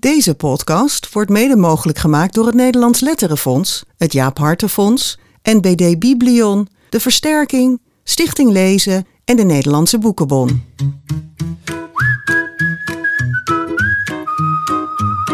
[0.00, 6.68] Deze podcast wordt mede mogelijk gemaakt door het Nederlands Letterenfonds, het Jaap Hartenfonds, NBD Biblion,
[6.88, 10.64] de Versterking, Stichting Lezen en de Nederlandse Boekenbon.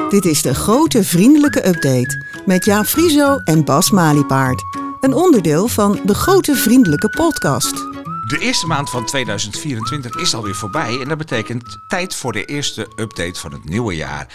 [0.09, 4.63] Dit is de grote vriendelijke update met Jaap Frieso en Bas Maliepaard.
[5.01, 7.94] Een onderdeel van de grote vriendelijke podcast.
[8.27, 12.89] De eerste maand van 2024 is alweer voorbij en dat betekent tijd voor de eerste
[12.97, 14.27] update van het nieuwe jaar.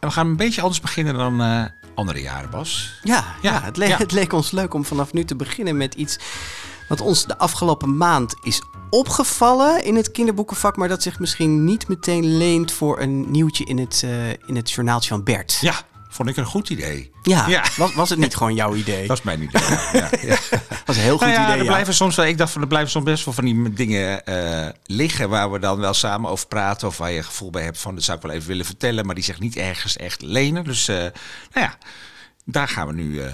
[0.00, 3.00] En we gaan een beetje anders beginnen dan eh, andere jaren, Bas.
[3.02, 3.96] Ja, ja, Ja, het, le- ja.
[3.96, 6.18] het leek ons leuk om vanaf nu te beginnen met iets
[6.88, 11.88] wat ons de afgelopen maand is opgevallen in het kinderboekenvak, maar dat zich misschien niet
[11.88, 15.58] meteen leent voor een nieuwtje in het, eh, in het journaaltje van Bert.
[15.60, 15.74] Ja,
[16.14, 17.10] vond ik een goed idee.
[17.22, 17.64] Ja, Ja.
[17.76, 19.06] Was, was het niet gewoon jouw idee?
[19.06, 19.62] Dat is mijn idee.
[19.92, 20.36] ja, ja.
[20.84, 21.58] was een heel goed Nou ja, idee.
[21.58, 24.24] er blijven soms wel, ik dacht van er blijven soms best wel van die dingen
[24.26, 27.78] eh, liggen waar we dan wel samen over praten of waar je gevoel bij hebt
[27.78, 30.64] van dat zou ik wel even willen vertellen, maar die zich niet ergens echt lenen.
[30.64, 31.12] Dus eh, nou
[31.52, 31.78] ja,
[32.44, 33.32] daar gaan we nu eh,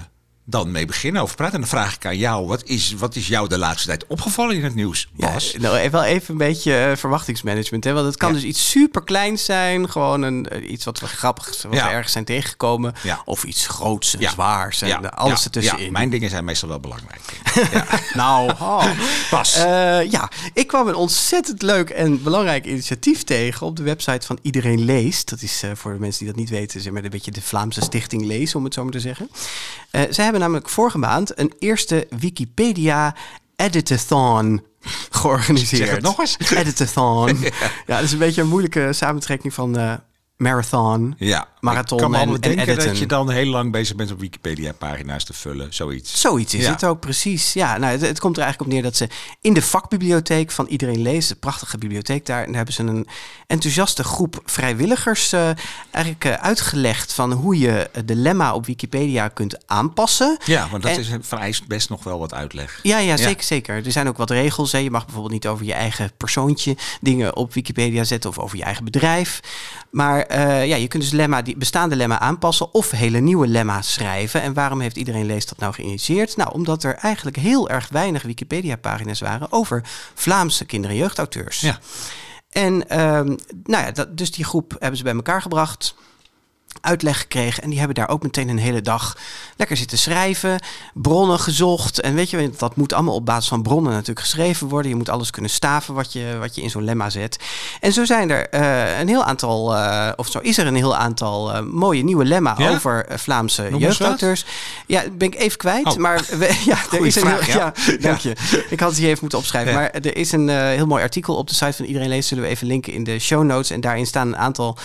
[0.51, 1.53] dan mee beginnen over praten.
[1.55, 4.55] En dan vraag ik aan jou, wat is, wat is jou de laatste tijd opgevallen
[4.55, 5.53] in het nieuws, Ja, Bas?
[5.59, 7.83] nou, even- wel even een beetje eh, verwachtingsmanagement.
[7.83, 7.93] Hè?
[7.93, 8.35] Want het kan Ja.
[8.35, 9.89] dus iets super kleins zijn.
[9.89, 11.85] Gewoon een, eh, iets wat we grappig wat Ja.
[11.87, 12.93] we ergens zijn tegengekomen.
[13.03, 13.21] Ja.
[13.25, 14.29] Of iets groots en Ja.
[14.31, 14.81] zwaars.
[14.81, 15.85] En Ja, eh, alles ja, ertussenin.
[15.85, 17.21] Ja, mijn dingen zijn meestal wel belangrijk.
[17.71, 17.85] Ja.
[18.13, 18.85] Nou, oh.
[19.31, 19.55] Bas.
[19.55, 24.39] Eh, ja, ik kwam een ontzettend leuk en belangrijk initiatief tegen op de website van
[24.41, 25.29] Iedereen Leest.
[25.29, 27.81] Dat is voor de mensen die dat niet weten, zeg maar een beetje de Vlaamse
[27.81, 29.29] Stichting Lees, om het zo maar te zeggen.
[29.91, 33.15] Eh zij hebben namelijk vorige maand een eerste Wikipedia
[33.55, 34.63] Editathon
[35.09, 35.83] georganiseerd.
[35.85, 36.37] Zeg het nog eens.
[36.39, 37.39] Editathon.
[37.87, 37.95] ja.
[37.95, 39.93] dat is een beetje een moeilijke samentrekking van eh,
[40.37, 41.15] marathon.
[41.17, 42.87] Ja, Marathon ik kan me en- allemaal en denken editen.
[42.91, 46.21] dat je dan heel lang bezig bent om Wikipedia-pagina's te vullen, zoiets.
[46.21, 46.71] Zoiets is Ja.
[46.71, 47.53] het ook precies.
[47.53, 49.07] Ja, nou, het, het komt er eigenlijk op neer dat ze
[49.41, 53.07] in de vakbibliotheek van iedereen leest, een prachtige bibliotheek daar, en daar hebben ze een
[53.47, 55.49] enthousiaste groep vrijwilligers eh,
[55.91, 60.37] eigenlijk eh, uitgelegd van hoe je de lemma op Wikipedia kunt aanpassen.
[60.45, 62.79] Ja, want dat En- is, vereist best nog wel wat uitleg.
[62.83, 63.85] Ja, ja, zeker, zeker.
[63.85, 64.71] Er zijn ook wat regels.
[64.71, 64.77] Hè.
[64.77, 68.63] Je mag bijvoorbeeld niet over je eigen persoontje dingen op Wikipedia zetten of over je
[68.63, 69.39] eigen bedrijf.
[69.91, 73.93] Maar eh, ja, je kunt dus lemma, die bestaande lemma aanpassen of hele nieuwe lemma's
[73.93, 74.41] schrijven.
[74.41, 76.37] En waarom heeft iedereen leest dat nou geïnitieerd?
[76.37, 81.61] Nou, omdat er eigenlijk heel erg weinig Wikipedia-pagina's waren over Vlaamse kinder- en jeugdauteurs.
[81.61, 81.79] Ja.
[82.49, 83.27] En ehm,
[83.63, 85.95] nou ja, dat, dus die groep hebben ze bij elkaar gebracht.
[86.81, 89.17] Uitleg gekregen en die hebben daar ook meteen een hele dag
[89.55, 90.59] lekker zitten schrijven,
[90.93, 92.01] bronnen gezocht.
[92.01, 94.91] En weet je, dat moet allemaal op basis van bronnen natuurlijk geschreven worden.
[94.91, 97.37] Je moet alles kunnen staven wat je, wat je in zo'n lemma zet.
[97.79, 100.95] En zo zijn er eh, een heel aantal, eh, of zo is er een heel
[100.95, 102.69] aantal eh, mooie nieuwe lemma Ja?
[102.69, 104.45] over Vlaamse jeugdauteurs.
[104.87, 105.85] Ja, ben ik even kwijt.
[105.85, 105.95] Oh.
[105.95, 107.73] Maar we- ja, er is een heel, ja.
[107.85, 107.97] ja.
[107.99, 108.35] dank je.
[108.69, 109.73] Ik had het hier even moeten opschrijven.
[109.73, 112.27] Maar er is een heel mooi artikel op de site van Iedereen Leest.
[112.27, 113.69] Zullen we even linken in de show notes.
[113.69, 114.77] En daarin staan een aantal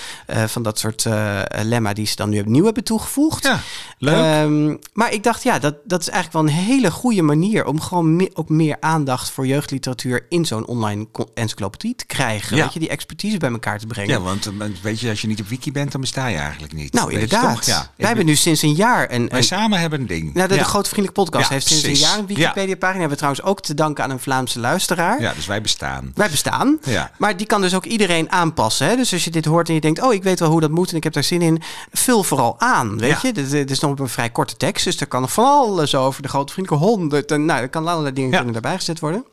[0.46, 1.40] van dat soort eh,
[1.76, 3.44] lemma die ze dan nu opnieuw hebben toegevoegd.
[3.44, 3.60] Ja,
[3.98, 4.14] leuk.
[4.14, 7.80] Ehm, maar ik dacht, ja, dat, dat is eigenlijk wel een hele goede manier om
[7.80, 12.56] gewoon me- ook meer aandacht voor jeugdliteratuur in zo'n online encyclopedie te krijgen.
[12.56, 12.62] Ja.
[12.64, 14.10] Weet je, die expertise bij elkaar te brengen.
[14.10, 16.72] ja, want eh, weet je, als je niet op wiki bent, dan besta je eigenlijk
[16.72, 16.92] niet.
[16.92, 17.54] nou, inderdaad.
[17.56, 17.64] toch?
[17.64, 17.90] Ja.
[17.96, 20.34] Wij hebben nu sinds een jaar een, Wij een samen hebben een ding.
[20.34, 20.60] nou, de, ja.
[20.62, 22.02] de Grote Vriendelijke Podcast heeft sinds precies.
[22.02, 22.98] een jaar een Wikipedia-pagina.
[23.00, 25.20] Hebben we trouwens ook te danken aan een Vlaamse luisteraar.
[25.20, 26.10] ja, dus wij bestaan.
[26.14, 26.78] Wij bestaan.
[26.84, 27.10] Ja.
[27.18, 28.86] Maar die kan dus ook iedereen aanpassen.
[28.86, 28.96] Hè?
[28.96, 30.90] Dus als je dit hoort en je denkt, oh, ik weet wel hoe dat moet
[30.90, 31.62] en ik heb daar zin in,
[31.92, 32.98] vul vooral aan.
[32.98, 33.18] Weet Ja.
[33.22, 36.22] je, dit, is nog een vrij korte tekst, dus er kan nog van alles over
[36.22, 37.30] de grote vriendelijke honderd.
[37.30, 38.36] En, nou, er kan allerlei dingen Ja.
[38.36, 39.24] kunnen daarbij gezet worden.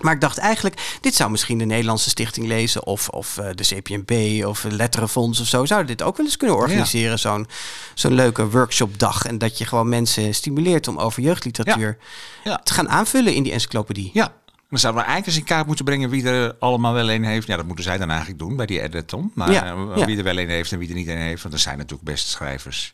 [0.00, 3.62] Maar ik dacht eigenlijk, dit zou misschien de Nederlandse Stichting lezen of, of eh, de
[3.64, 5.64] CPNB of Letterenfonds of zo.
[5.64, 7.46] Zouden dit ook wel eens kunnen organiseren, zo'n
[7.94, 9.24] zo'n leuke workshopdag.
[9.24, 11.98] En dat je gewoon mensen stimuleert om over jeugdliteratuur
[12.44, 12.60] Ja.
[12.64, 14.10] te gaan aanvullen in die encyclopedie.
[14.12, 14.32] Ja.
[14.68, 17.46] Dan zouden we eigenlijk eens in kaart moeten brengen wie er allemaal wel een heeft.
[17.46, 19.30] Ja, dat moeten zij dan eigenlijk doen bij die editon.
[19.34, 20.06] Maar Ja, eh, ja.
[20.06, 21.42] wie er wel een heeft en wie er niet een heeft.
[21.42, 22.92] Want er zijn natuurlijk best schrijvers.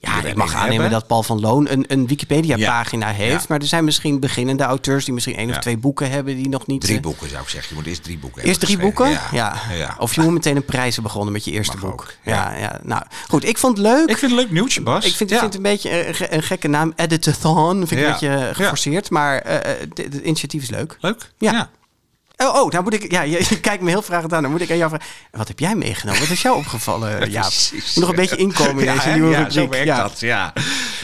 [0.00, 0.90] Ja, ik mag aannemen hebben.
[0.90, 3.14] dat Paul van Loon een, een Wikipedia-pagina Ja.
[3.14, 3.40] heeft.
[3.40, 3.46] Ja.
[3.48, 6.66] Maar er zijn misschien beginnende auteurs die misschien één of twee boeken hebben die nog
[6.66, 6.80] niet...
[6.80, 7.68] Drie eh, boeken zou ik zeggen.
[7.70, 9.18] Je moet eerst drie boeken Eerst drie hebben boeken?
[9.32, 9.94] Ja.
[9.98, 12.06] Of je moet meteen een prijzen begonnen met je eerste Mag boek.
[12.22, 12.54] ja.
[12.56, 12.80] ja.
[12.82, 13.44] Nou, goed.
[13.44, 14.08] Ik vond het leuk.
[14.08, 15.04] Ik vind het een leuk nieuwtje, Bas.
[15.04, 16.92] Ik vind, vind het een beetje een, ge- een gekke naam.
[16.96, 19.10] Editathon vind ik een beetje geforceerd.
[19.10, 20.96] Maar eh, eh, het het initiatief is leuk.
[21.00, 21.30] Leuk?
[21.38, 21.70] Ja.
[22.40, 23.10] Oh, oh, nou moet ik...
[23.10, 24.42] Ja, je, je kijkt me heel vragend aan.
[24.42, 25.08] Dan moet ik aan jou vragen...
[25.30, 26.20] Wat heb jij meegenomen?
[26.20, 27.42] Wat is jou opgevallen, Jaap?
[27.42, 27.94] Precies.
[27.94, 29.52] Moet nog een beetje inkomen in Ja, deze nieuwe ja, rubriek.
[29.58, 30.02] zo werkt ja.
[30.02, 30.20] dat.
[30.20, 30.52] Ja.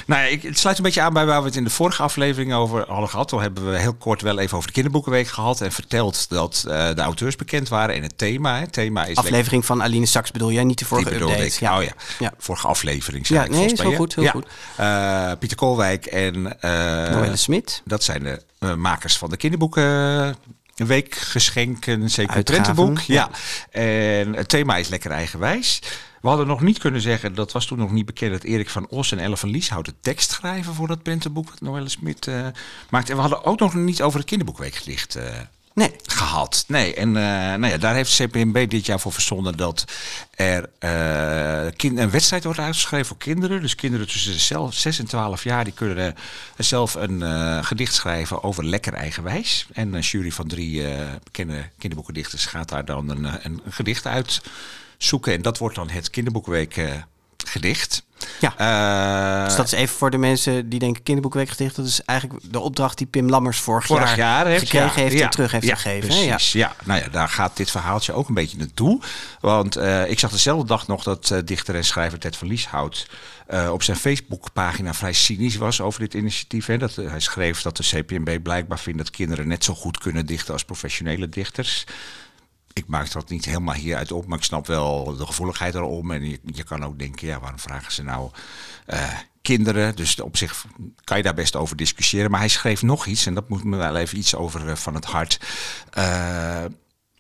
[0.07, 2.03] Nou ja, ik, het sluit een beetje aan bij waar we het in de vorige
[2.03, 3.29] aflevering over hadden gehad.
[3.29, 6.95] Toen hebben we heel kort wel even over de kinderboekenweek gehad en verteld dat eh,
[6.95, 8.59] de auteurs bekend waren en het thema.
[8.59, 8.67] hè.
[8.67, 10.65] Thema is Aflevering van Aline Saks bedoel jij?
[10.65, 11.55] Niet de vorige die bedoelde update.
[11.55, 11.61] ik.
[11.61, 11.77] Ja.
[11.79, 11.93] Oh ja.
[12.19, 12.33] Ja.
[12.39, 13.27] vorige aflevering.
[13.27, 14.31] Ja, ik nee, is heel goed, heel ja.
[14.31, 14.47] goed.
[14.77, 16.71] Eh, Pieter Koolwijk en eh,
[17.11, 17.83] Noelle Smit.
[17.85, 20.37] dat zijn de makers van de kinderboeken.
[20.77, 23.01] Een week geschenken, zeker een Uitgaven, prentenboek.
[23.01, 23.31] Ja.
[23.73, 23.81] ja.
[23.81, 25.81] En het thema is lekker eigenwijs.
[26.21, 28.87] We hadden nog niet kunnen zeggen, dat was toen nog niet bekend, dat Erik van
[28.89, 32.47] Os en Elle van Lieshout de tekst schrijven voor dat prentenboek dat Noelle Smit uh,
[32.91, 33.11] maakt.
[33.11, 35.25] En we hadden ook nog niet over het kinderboekweekgedicht uh,
[35.75, 35.97] nee.
[36.07, 36.65] gehad.
[36.69, 39.85] Nee, en uh, nou ja, daar heeft CPMB dit jaar voor verzonnen dat
[40.31, 40.71] er
[41.77, 43.61] kind, een wedstrijd wordt uitgeschreven voor kinderen.
[43.61, 46.15] Dus kinderen tussen de 6 en 12 jaar, die kunnen
[46.59, 49.67] zelf een gedicht schrijven over lekker eigenwijs.
[49.73, 50.83] En een jury van drie
[51.25, 54.41] bekende kinderboekendichters gaat daar dan een, gedicht uit
[54.99, 55.33] zoeken.
[55.33, 56.81] En dat wordt dan het kinderboekweek
[57.45, 58.03] gedicht.
[58.41, 59.41] Ja.
[59.41, 61.59] Uh, dus dat is even voor de mensen die denken kinderboekweek.
[61.77, 65.31] Dat is eigenlijk de opdracht die Pim Lammers vorig, vorig jaar, heeft, gekregen heeft en
[65.31, 66.09] terug heeft gegeven.
[66.09, 66.73] Precies, ja.
[66.85, 69.01] Nou ja, daar gaat dit verhaaltje ook een beetje naartoe.
[69.41, 73.07] Want uh, ik zag dezelfde dag nog dat uh, dichter en schrijver Ted van Lieshout
[73.71, 76.67] op zijn Facebookpagina vrij cynisch was over dit initiatief.
[76.67, 76.79] Hè.
[76.79, 80.53] Dat, hij schreef dat de CPMB blijkbaar vindt dat kinderen net zo goed kunnen dichten
[80.53, 81.85] als professionele dichters
[82.75, 86.11] ik maak dat niet helemaal hieruit op, maar ik snap wel de gevoeligheid erom.
[86.11, 88.31] En je, kan ook denken, ja, waarom vragen ze nou
[88.87, 89.97] uh, kinderen?
[89.97, 90.67] Dus op zich
[91.05, 92.31] kan je daar best over discussiëren.
[92.31, 94.95] Maar hij schreef nog iets, en dat moet me wel even iets over uh, van
[94.95, 95.41] het hart.
[95.99, 96.05] Uh,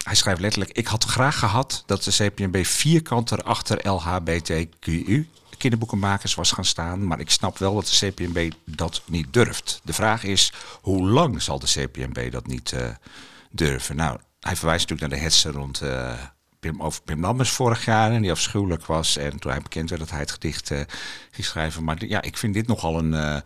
[0.04, 5.28] hij schrijft letterlijk, ik had graag gehad dat de CPNB vierkanter achter LHBTQU
[5.58, 7.06] kinderboekenmakers was gaan staan.
[7.06, 9.80] Maar ik snap wel dat de CPNB dat niet durft.
[9.84, 12.74] De vraag is, hoe lang zal de CPNB dat niet
[13.50, 13.96] durven?
[13.96, 16.12] Nou, hij verwijst natuurlijk naar de hetsen rond uh,
[16.60, 18.12] Pim, over Pim Lammers vorig jaar.
[18.12, 19.16] En die afschuwelijk was.
[19.16, 20.80] En toen hij bekend werd dat hij het gedicht uh,
[21.30, 21.84] ging schrijven.
[21.84, 23.36] Maar ja, ik vind dit nogal een, uh,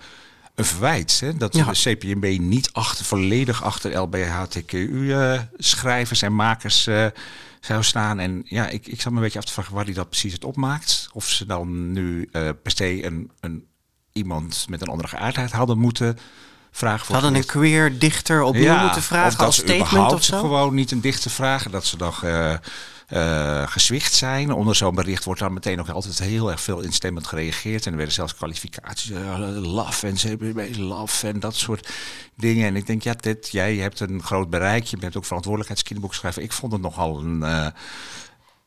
[0.54, 1.20] een verwijt.
[1.20, 1.36] Hè?
[1.36, 1.64] Dat ja.
[1.64, 6.82] de CPMB niet achter, volledig achter LBHTQ-schrijvers en makers
[7.60, 8.18] zou staan.
[8.18, 10.32] En ja, ik, ik zat me een beetje af te vragen waar hij dat precies
[10.32, 11.08] het opmaakt.
[11.12, 13.66] Of ze dan nu per se een, een,
[14.12, 16.18] iemand met een andere geaardheid hadden moeten
[16.78, 17.14] vragen voor.
[17.14, 20.40] Hadden een queer dichter opnieuw ja, moeten vragen als statement of zo?
[20.40, 22.54] gewoon niet een dichter vragen, dat ze dan uh,
[23.12, 24.52] uh, gezwicht zijn.
[24.52, 27.84] Onder zo'n bericht wordt dan meteen ook altijd heel erg veel instemmend gereageerd.
[27.84, 30.16] En er werden zelfs kwalificaties, uh, laf en
[30.78, 31.88] laf en dat soort
[32.36, 32.66] dingen.
[32.66, 36.42] En ik denk, ja, dit, jij hebt een groot bereik, je bent ook verantwoordelijkheidskinderboek schrijven.
[36.42, 37.72] Ik vond het nogal een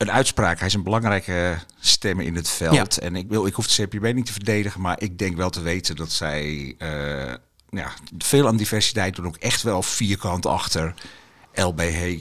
[0.02, 0.58] een uitspraak.
[0.58, 2.96] Hij is een belangrijke stem in het veld.
[2.96, 3.02] Ja.
[3.02, 5.62] En ik, wil, ik hoef de CPB niet te verdedigen, maar ik denk wel te
[5.62, 7.34] weten dat zij uh,
[7.72, 10.94] ja, veel aan diversiteit doen ook echt wel vierkant achter
[11.54, 12.20] LBH.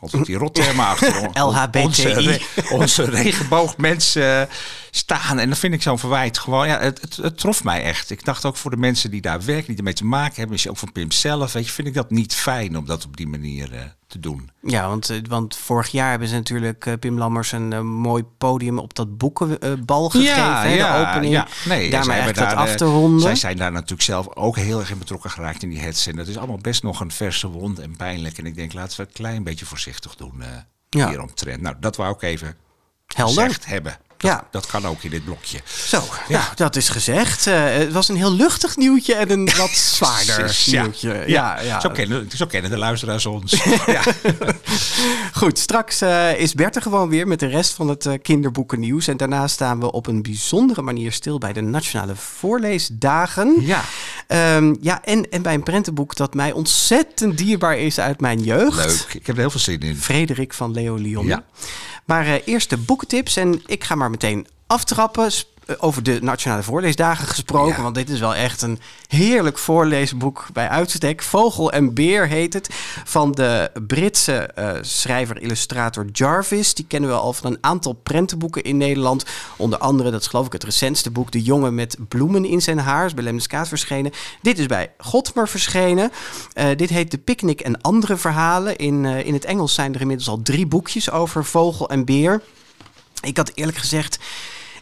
[0.00, 1.82] Altijd die rottermen achter LHBTI.
[1.84, 2.40] Onze,
[2.70, 4.48] onze regenboogmensen
[4.90, 5.38] staan.
[5.38, 8.10] En dan vind ik zo'n verwijt gewoon, ja, het, het, het, trof mij echt.
[8.10, 10.72] Ik dacht ook voor de mensen die daar werken, die ermee te maken hebben, misschien
[10.72, 13.28] ook van Pim zelf, weet je, vind ik dat niet fijn om dat op die
[13.28, 13.80] manier uh,
[14.12, 14.50] te doen.
[14.62, 18.78] Ja, want, uh, want vorig jaar hebben ze natuurlijk uh, Pim Lammers een mooi podium
[18.78, 20.36] op dat boekenbal gegeven.
[20.36, 21.32] Ja, hè, ja, de opening.
[21.32, 23.20] Ja, nee, daarmee echt daar, af te ronden.
[23.20, 26.06] Zij zijn daar natuurlijk zelf ook heel erg in betrokken geraakt in die hets.
[26.06, 28.38] En dat is allemaal best nog een verse wond en pijnlijk.
[28.38, 30.42] En ik denk, laten we een klein beetje voorzichtig doen
[30.88, 31.08] ja.
[31.08, 31.60] hieromtrend.
[31.60, 32.56] Nou, dat wou ik even
[33.06, 33.44] Helder.
[33.44, 33.96] gezegd hebben.
[34.28, 34.46] Ja.
[34.50, 35.58] dat kan ook in dit blokje.
[35.64, 36.38] Zo, ja.
[36.38, 37.46] Nou, dat is gezegd.
[37.46, 41.08] Uh, het was een heel luchtig nieuwtje en een wat zwaarder nieuwtje.
[41.08, 41.80] Ja, ja, ja.
[41.80, 43.56] Zo, kennen, zo kennen de luisteraars ons.
[45.40, 49.08] Goed, straks uh, is Bert er gewoon weer met de rest van het uh, kinderboekennieuws.
[49.08, 53.56] En daarna staan we op een bijzondere manier stil bij de Nationale Voorleesdagen.
[53.60, 53.84] Ja.
[54.56, 58.86] Um, ja, en, en bij een prentenboek dat mij ontzettend dierbaar is uit mijn jeugd.
[58.86, 59.96] Leuk, ik heb er heel veel zin in.
[59.96, 61.26] Frederik van Leo Lyon.
[61.26, 61.44] Ja.
[62.04, 65.30] Maar eerst de boekentips en ik ga maar meteen aftrappen.
[65.78, 67.76] Over de Nationale Voorleesdagen gesproken.
[67.76, 67.82] Ja.
[67.82, 71.22] Want dit is wel echt een heerlijk voorleesboek bij uitstek.
[71.22, 72.68] Vogel en Beer heet het.
[73.04, 76.74] Van de Britse uh, schrijver-illustrator Jarvis.
[76.74, 79.24] Die kennen we al van een aantal prentenboeken in Nederland.
[79.56, 81.30] Onder andere, dat is geloof ik het recentste boek...
[81.30, 83.06] De jongen met bloemen in zijn haar.
[83.06, 84.12] Is bij Lemniskaat verschenen.
[84.40, 86.12] Dit is bij Godmer verschenen.
[86.54, 88.76] Uh, dit heet De Picnic en andere verhalen.
[88.76, 92.42] In, uh, in het Engels zijn er inmiddels al drie boekjes over Vogel en Beer.
[93.22, 94.18] Ik had eerlijk gezegd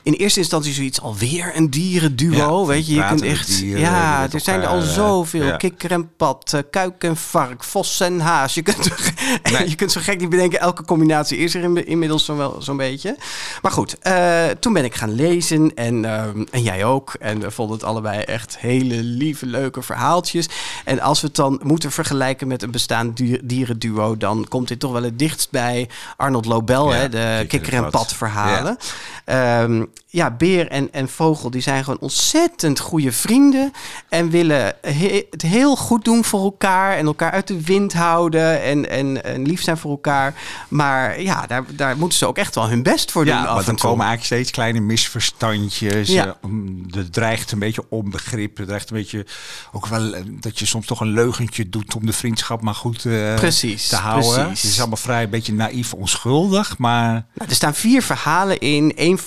[0.02, 2.61] in eerste instantie zoiets alweer een dierenduo.
[2.61, 3.59] Ja, weet je, je kunt echt.
[3.59, 5.57] Dieren, ja, er zijn er al zoveel: ja.
[5.57, 8.54] kikker en pad, uh, kuik en vark, vos en haas.
[8.54, 8.90] Je kunt,
[9.52, 9.69] nee.
[9.69, 10.61] je kunt zo gek niet bedenken.
[10.61, 13.16] Elke combinatie is er in, inmiddels zo'n wel, zo'n beetje.
[13.62, 17.14] Maar goed, uh, toen ben ik gaan lezen en, uh, en jij ook.
[17.21, 20.49] En we vonden het allebei echt hele lieve, leuke verhaaltjes.
[20.85, 24.92] En als we het dan moeten vergelijken met een bestaand dierenduo, dan komt dit toch
[24.92, 28.76] wel het dichtst bij Arnold Lobel, ja, hè, de kikker en pad verhalen.
[29.26, 33.73] Um, ja, beer en, en vogel die zijn gewoon ontzettend goede vrienden.
[34.09, 36.97] En willen he- het heel goed doen voor elkaar.
[36.97, 38.62] En elkaar uit de wind houden.
[38.62, 40.35] En, en, en lief zijn voor elkaar.
[40.68, 43.35] Maar ja, daar, daar moeten ze ook echt wel hun best voor doen.
[43.35, 43.88] Ja, af maar dan toe.
[43.90, 46.09] komen eigenlijk steeds kleine misverstandjes.
[46.09, 46.25] Ja.
[46.25, 46.37] Ja.
[46.97, 48.59] Er dreigt een beetje onbegrip.
[48.59, 49.26] Er dreigt een beetje
[49.73, 53.04] ook wel eh, dat je soms toch een leugentje doet om de vriendschap maar goed
[53.04, 54.44] eh, Precies, te houden.
[54.47, 54.62] precies.
[54.62, 58.92] Het is allemaal vrij een beetje naïef onschuldig, maar Nou, er staan vier verhalen in.
[58.97, 59.18] Eén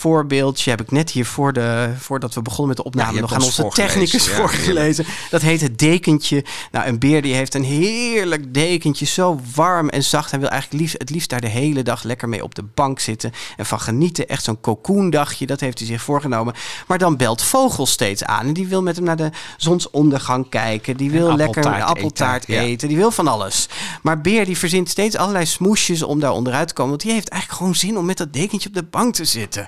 [0.53, 3.33] voorbeeldje heb ik net hier voor de, voordat we begonnen met de opname Ja, nog
[3.33, 5.05] aan onze technicus voorgelezen, ja, voorgelezen.
[5.29, 6.45] Dat heet het dekentje.
[6.71, 9.05] Nou, een beer die heeft een heerlijk dekentje.
[9.05, 10.31] Zo warm en zacht.
[10.31, 12.99] Hij wil eigenlijk liefst, het liefst daar de hele dag lekker mee op de bank
[12.99, 13.31] zitten.
[13.57, 14.27] En van genieten.
[14.27, 15.45] Echt zo'n cocoondagje.
[15.45, 16.53] Dat heeft hij zich voorgenomen.
[16.87, 18.47] Maar dan belt Vogel steeds aan.
[18.47, 20.97] En die wil met hem naar de zonsondergang kijken.
[20.97, 22.87] Die wil lekker een appeltaart eten.
[22.87, 23.69] Die wil van alles.
[24.01, 26.91] Maar Beer die verzint steeds allerlei smoesjes om daar onderuit te komen.
[26.91, 29.67] Want die heeft eigenlijk gewoon zin om met dat dekentje op de bank te zitten.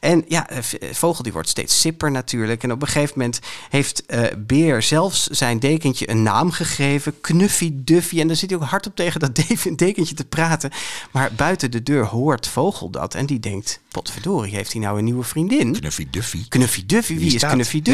[0.00, 2.62] En ja, eh, eh, Vogel die wordt steeds sipper natuurlijk.
[2.62, 7.20] En op een gegeven moment heeft eh, Beer zelfs zijn dekentje een naam gegeven.
[7.20, 8.20] Knuffy Duffy.
[8.20, 10.70] En dan zit hij ook hardop tegen dat de- dekentje te praten.
[11.10, 13.14] Maar buiten de deur hoort Vogel dat.
[13.14, 15.72] En die denkt, potverdorie, heeft hij nou een nieuwe vriendin?
[15.78, 16.48] Knuffy Duffy.
[16.48, 17.50] Knuffy Duffy, wie Wie is is dat?
[17.52, 17.92] Knuffy Ja.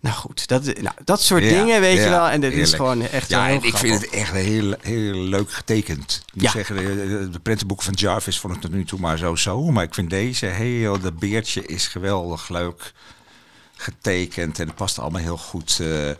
[0.00, 2.28] Nou goed, dat, nou, dat soort Ja, dingen weet je wel.
[2.28, 3.80] En dit is gewoon echt Ja, heel en ik grappig.
[3.90, 6.22] vind het echt heel, heel leuk getekend.
[6.26, 6.50] Ik moet Ja.
[6.50, 9.70] zeggen, de, de, prentenboeken van Jarvis vond ik tot nu toe maar zo-zo.
[9.70, 12.92] Maar ik vind deze heel, dat beertje is geweldig leuk
[13.76, 14.58] getekend.
[14.58, 16.10] En het past allemaal heel goed, eh,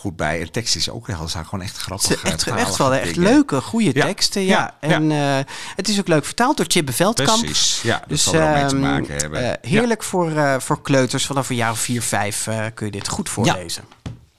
[0.00, 0.40] goed bij.
[0.40, 2.22] En tekst is ook heel, zijn gewoon echt grappig.
[2.22, 3.32] Echt, echt wel echt dingen.
[3.32, 4.44] leuke, goede teksten.
[4.44, 4.74] Ja.
[4.80, 7.44] ja, En eh, het is ook leuk vertaald door Chibbe Veldkamp.
[7.44, 7.98] Precies, ja.
[7.98, 9.60] Dat Dus zal er ook mee te ehm, maken hebben.
[9.60, 11.26] eh, heerlijk voor, eh, voor kleuters.
[11.26, 13.84] Vanaf een jaar of vier, vijf kun je dit goed voorlezen.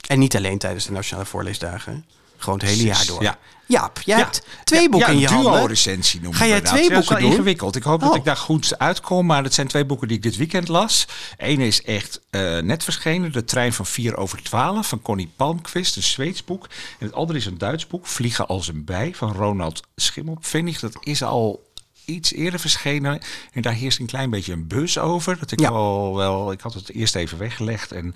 [0.08, 2.04] En niet alleen tijdens de Nationale Voorleesdagen.
[2.36, 3.22] Gewoon het hele jaar door.
[3.22, 3.38] ja.
[3.72, 4.22] Jaap, jij Ja.
[4.24, 5.52] hebt twee boeken ja, in je een handen.
[5.52, 7.30] duo-recensie noemen Ga jij twee Ja, dat is boeken wel doen?
[7.32, 7.76] ingewikkeld.
[7.76, 8.06] Ik hoop Oh.
[8.08, 9.26] dat ik daar goed uitkom.
[9.26, 11.06] Maar dat zijn twee boeken die ik dit weekend las.
[11.36, 13.32] Eén is echt eh, net verschenen.
[13.32, 15.96] De trein van 4 over 12 van Connie Palmqvist.
[15.96, 16.64] Een Zweeds boek.
[16.98, 18.06] En het andere is een Duits boek.
[18.06, 20.80] Vliegen als een bij van Ronald Schimmelpfennig.
[20.80, 21.70] Dat is al
[22.04, 23.20] iets eerder verschenen.
[23.52, 25.38] En daar heerst een klein beetje een bus over.
[25.38, 25.72] Dat ik Ja.
[25.72, 26.52] wel, wel...
[26.52, 28.14] Ik had het eerst even weggelegd en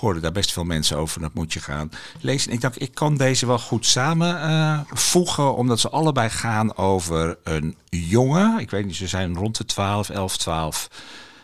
[0.00, 1.20] hoorde daar best veel mensen over.
[1.20, 1.90] Dat moet je gaan
[2.20, 2.52] lezen.
[2.52, 8.58] Ik dacht, ik kan deze wel goed samenvoegen, omdat ze allebei gaan over een jongen.
[8.58, 10.88] Ik weet niet, ze zijn rond de 12, 11, 12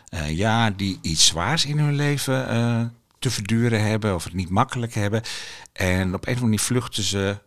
[0.09, 2.81] eh, jaar die iets zwaars in hun leven eh,
[3.19, 5.21] te verduren hebben of het niet makkelijk hebben.
[5.73, 7.37] En op een of andere manier vluchten ze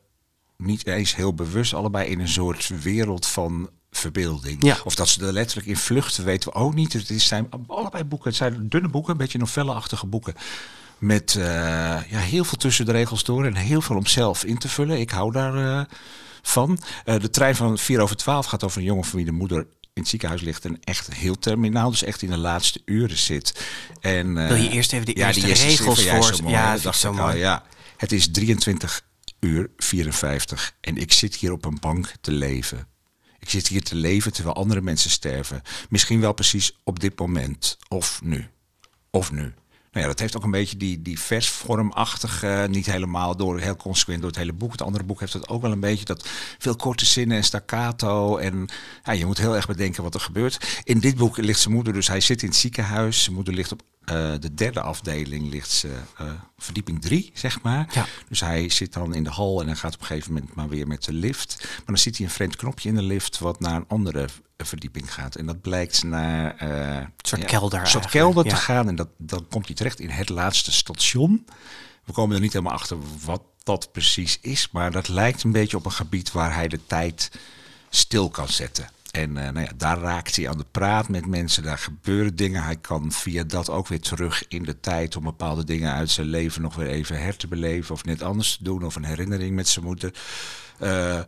[0.56, 4.64] niet eens heel bewust allebei in een soort wereld van verbeelding.
[4.64, 4.76] Ja.
[4.84, 6.92] Of dat ze er letterlijk in vluchten, weten we ook niet.
[6.92, 8.28] Het zijn allebei boeken.
[8.28, 10.34] Het zijn dunne boeken, een beetje novellenachtige boeken.
[11.00, 11.44] Met eh,
[12.08, 15.00] ja, heel veel tussen de regels door en heel veel om zelf in te vullen.
[15.00, 15.84] Ik hou daar eh,
[16.42, 16.78] van.
[17.04, 19.58] Eh, de trein van 4 over 12 gaat over een jongen van wie de moeder
[19.92, 23.66] in het ziekenhuis ligt en echt heel terminaal, dus echt in de laatste uren zit.
[24.00, 27.12] En, Wil je eerst even de ja, eerste regels voor- mooi, Ja, dat dacht zo
[27.12, 27.38] ik al, mooi.
[27.38, 27.64] ja.
[27.96, 29.02] Het is 23
[29.40, 32.86] uur 54 en ik zit hier op een bank te leven.
[33.38, 35.62] Ik zit hier te leven terwijl andere mensen sterven.
[35.88, 37.78] Misschien wel precies op dit moment.
[37.88, 38.48] Of nu.
[39.10, 39.54] Of nu.
[39.92, 43.76] Nou ja, dat heeft ook een beetje die, die versvormachtige, eh, niet helemaal door, heel
[43.76, 44.72] consequent door het hele boek.
[44.72, 46.28] Het andere boek heeft het ook wel een beetje dat
[46.58, 48.36] veel korte zinnen en staccato.
[48.36, 48.68] En
[49.02, 50.82] ja, je moet heel erg bedenken wat er gebeurt.
[50.84, 53.22] In dit boek ligt zijn moeder, dus hij zit in het ziekenhuis.
[53.22, 55.88] Zijn moeder ligt op eh, de derde afdeling, ligt ze
[56.18, 57.88] eh, verdieping drie, zeg maar.
[57.92, 58.06] Ja.
[58.28, 60.68] Dus hij zit dan in de hal en dan gaat op een gegeven moment maar
[60.68, 61.56] weer met de lift.
[61.60, 64.28] Maar dan ziet hij een vreemd knopje in de lift wat naar een andere
[64.58, 65.34] verdieping gaat.
[65.34, 68.50] En dat blijkt naar een soort kelder Een soort kelder ja.
[68.50, 68.88] te gaan.
[68.88, 71.46] En dat, dan komt hij terecht in het laatste station.
[72.04, 74.68] We komen er niet helemaal achter wat dat precies is.
[74.72, 77.30] Maar dat lijkt een beetje op een gebied waar hij de tijd
[77.90, 78.88] stil kan zetten.
[79.10, 81.62] En eh, nou ja, daar raakt hij aan de praat met mensen.
[81.62, 82.62] Daar gebeuren dingen.
[82.62, 86.26] Hij kan via dat ook weer terug in de tijd om bepaalde dingen uit zijn
[86.26, 87.94] leven nog weer even her te beleven.
[87.94, 88.84] Of net anders te doen.
[88.84, 90.14] Of een herinnering met zijn moeder
[90.78, 91.20] eh,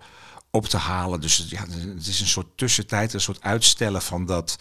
[0.51, 1.21] op te halen.
[1.21, 1.61] Dus ja,
[1.95, 4.59] het is een soort tussentijd, een soort uitstellen van dat,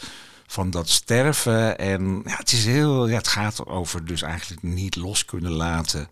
[0.48, 1.78] van dat sterven.
[1.78, 6.08] En ja, het is heel, ja, het gaat over dus eigenlijk niet los kunnen laten.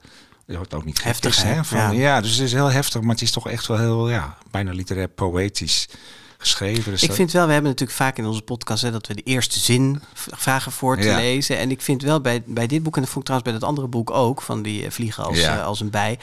[0.46, 1.63] Je hoort ook niet Heftig, hè?
[1.63, 1.92] Van, Ja.
[1.92, 2.22] ja.
[2.22, 5.08] dus het is heel heftig, maar het is toch echt wel heel, ja, bijna literair
[5.08, 5.88] poëtisch
[6.41, 6.91] geschreven.
[6.91, 9.13] Dus Ik dat- vind wel, we hebben natuurlijk vaak in onze podcast hè, dat we
[9.15, 11.15] de eerste zin vragen voor te Ja.
[11.15, 11.58] lezen.
[11.58, 13.69] En ik vind wel bij, bij dit boek, en dat vond ik trouwens bij dat
[13.69, 15.58] andere boek ook, van die eh, vliegen als, Ja.
[15.58, 16.19] eh, als een bij,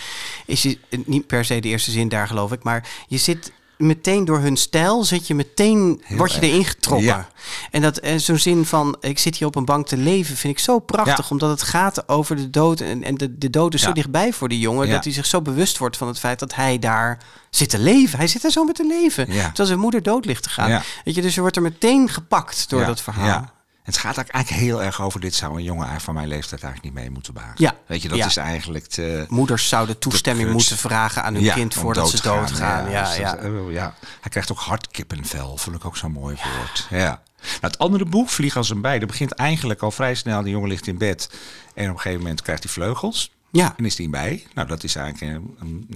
[0.46, 4.24] is je niet per se de eerste zin daar geloof ik, maar je zit meteen
[4.24, 6.48] door hun stijl, zit je meteen, Heel word je erg.
[6.50, 7.06] erin getrokken.
[7.06, 7.28] Ja.
[7.70, 10.52] En dat en zo'n zin van, ik zit hier op een bank te leven, vind
[10.52, 11.30] ik zo prachtig, Ja.
[11.30, 12.80] omdat het gaat over de dood.
[12.80, 15.42] En, en de, de dood is zo dichtbij voor die jongen, dat hij zich zo
[15.42, 17.18] bewust wordt van het feit dat hij daar
[17.50, 18.18] zit te leven.
[18.18, 20.82] Hij zit er zo met te leven, terwijl zijn moeder dood ligt te gaan.
[21.04, 23.54] Weet je, dus je wordt er meteen gepakt door dat verhaal.
[23.86, 27.02] Het gaat eigenlijk heel erg over dit zou een jongen van mijn leeftijd eigenlijk niet
[27.04, 27.54] mee moeten baken.
[27.56, 27.74] Ja.
[27.86, 28.26] Weet je, dat Ja.
[28.26, 32.90] is eigenlijk te, Moeders zouden toestemming moeten vragen aan hun Ja, kind voordat ze doodgaan.
[32.90, 33.94] Ja, dus ja, dat, eh, ja.
[34.20, 36.86] Hij krijgt ook hartkippenvel, vond ik ook zo'n mooi woord.
[36.90, 37.22] Ja.
[37.40, 40.42] Nou, het andere boek, Vlieg als een bij, dat begint eigenlijk al vrij snel.
[40.42, 41.30] De jongen ligt in bed
[41.74, 43.32] en op een gegeven moment krijgt hij vleugels.
[43.50, 43.74] Ja.
[43.76, 44.46] En is hij bij.
[44.54, 45.86] Nou, dat is eigenlijk een, een-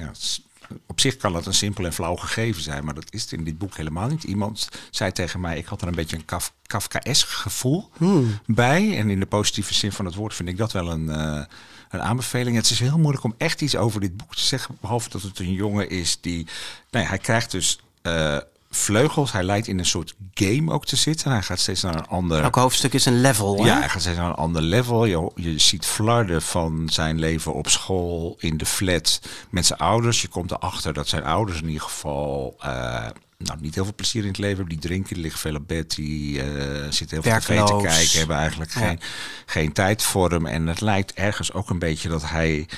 [0.86, 3.44] op zich kan dat een simpel en flauw gegeven zijn, maar dat is het in
[3.44, 4.24] dit boek helemaal niet.
[4.24, 8.38] Iemand zei tegen mij, ik had er een beetje een Kaf, Kafkaesk gevoel Hmm.
[8.46, 8.96] bij.
[8.98, 11.44] En in de positieve zin van het woord vind ik dat wel een, eh,
[11.90, 12.56] een aanbeveling.
[12.56, 15.38] Het is heel moeilijk om echt iets over dit boek te zeggen, behalve dat het
[15.38, 16.46] een jongen is die,
[16.90, 18.38] nee, hij krijgt dus eh,
[18.70, 19.32] vleugels.
[19.32, 21.30] Hij lijkt in een soort game ook te zitten.
[21.30, 22.42] Hij gaat steeds naar een ander.
[22.42, 23.56] Elk hoofdstuk is een level.
[23.56, 23.66] hè?
[23.66, 25.04] Ja, hij gaat steeds naar een ander level.
[25.04, 30.22] Je, je ziet flarden van zijn leven op school, in de flat met zijn ouders.
[30.22, 33.06] Je komt erachter dat zijn ouders in ieder geval eh,
[33.38, 34.74] nou, niet heel veel plezier in het leven hebben.
[34.78, 36.46] Die drinken, die liggen veel op bed, die eh,
[36.90, 38.80] zitten heel veel tv te kijken, hebben eigenlijk Ja.
[38.80, 39.00] geen,
[39.46, 40.46] geen tijd voor hem.
[40.46, 42.68] En het lijkt ergens ook een beetje dat hij,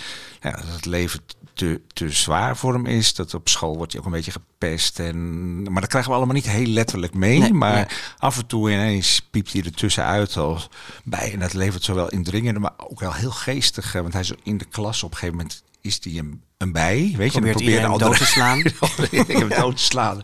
[0.40, 1.20] ja, dat het leven
[1.54, 3.14] te, te zwaar voor hem is.
[3.14, 4.98] Dat op school wordt hij ook een beetje gepest.
[4.98, 7.38] En, maar dat krijgen we allemaal niet heel letterlijk mee.
[7.38, 7.86] Nee, maar nee.
[8.18, 10.68] af en toe ineens piept hij er tussenuit als
[11.04, 11.32] bij.
[11.32, 13.92] En dat levert zowel indringende, maar ook wel heel geestig.
[13.92, 17.14] Want hij is in de klas op een gegeven moment is hij een, een bij.
[17.16, 18.58] Weet je, Probeert dan probeert iedereen de dood te slaan.
[19.28, 20.22] ik heb het dood te slaan.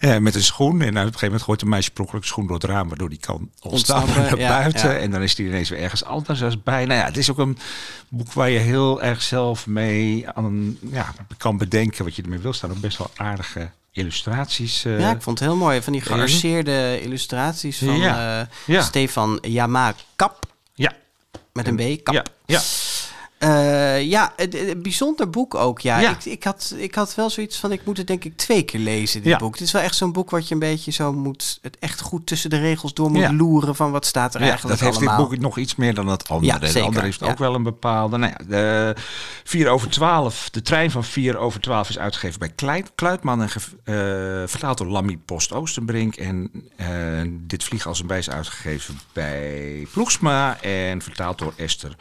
[0.00, 0.80] Ja, met een schoen.
[0.82, 3.18] En op een gegeven moment gooit een meisje een schoen door het raam, waardoor die
[3.18, 3.70] kan ontsnappen
[4.08, 4.90] Ontsnappen, naar ja, buiten.
[4.90, 4.96] ja.
[4.96, 6.84] En dan is die ineens weer ergens anders als bij.
[6.86, 7.58] Nou ja, het is ook een
[8.08, 12.52] boek waar je heel erg zelf mee aan, ja, kan bedenken wat je ermee wil
[12.52, 12.70] staan.
[12.70, 14.84] Ook best wel aardige illustraties.
[14.84, 15.00] eh.
[15.00, 15.82] Ja, ik vond het heel mooi.
[15.82, 18.40] Van die gearseerde illustraties van Ja.
[18.40, 18.82] eh, Ja.
[18.82, 20.46] Stefan Jama Kap.
[20.74, 20.92] ja.
[21.52, 22.14] Met een B, Kap.
[22.46, 22.60] Ja,
[23.48, 23.94] ja.
[23.96, 25.80] Eh, ja, een, bijzonder boek ook.
[25.80, 26.10] Ja, Ja.
[26.10, 28.80] Ik, ik, had, ik had wel zoiets van, ik moet het denk ik twee keer
[28.80, 29.38] lezen, dit Ja.
[29.38, 29.52] boek.
[29.52, 32.26] Het is wel echt zo'n boek wat je een beetje zo moet, het echt goed
[32.26, 33.32] tussen de regels door moet Ja.
[33.32, 36.06] loeren van wat staat er Ja, eigenlijk dat heeft dit boek nog iets meer dan
[36.08, 36.66] het andere.
[36.66, 38.16] Zeker, andere heeft ook wel een bepaalde.
[38.16, 38.94] Nou ja, de
[39.44, 42.52] 4 over 12, de trein van 4 over 12 is uitgegeven bij
[42.94, 46.16] Kluitman en ge- eh, vertaald door Lammy Post Oostenbrink.
[46.16, 46.88] En eh,
[47.26, 51.96] dit vlieg als een bij is uitgegeven bij Ploegsma en vertaald door Esther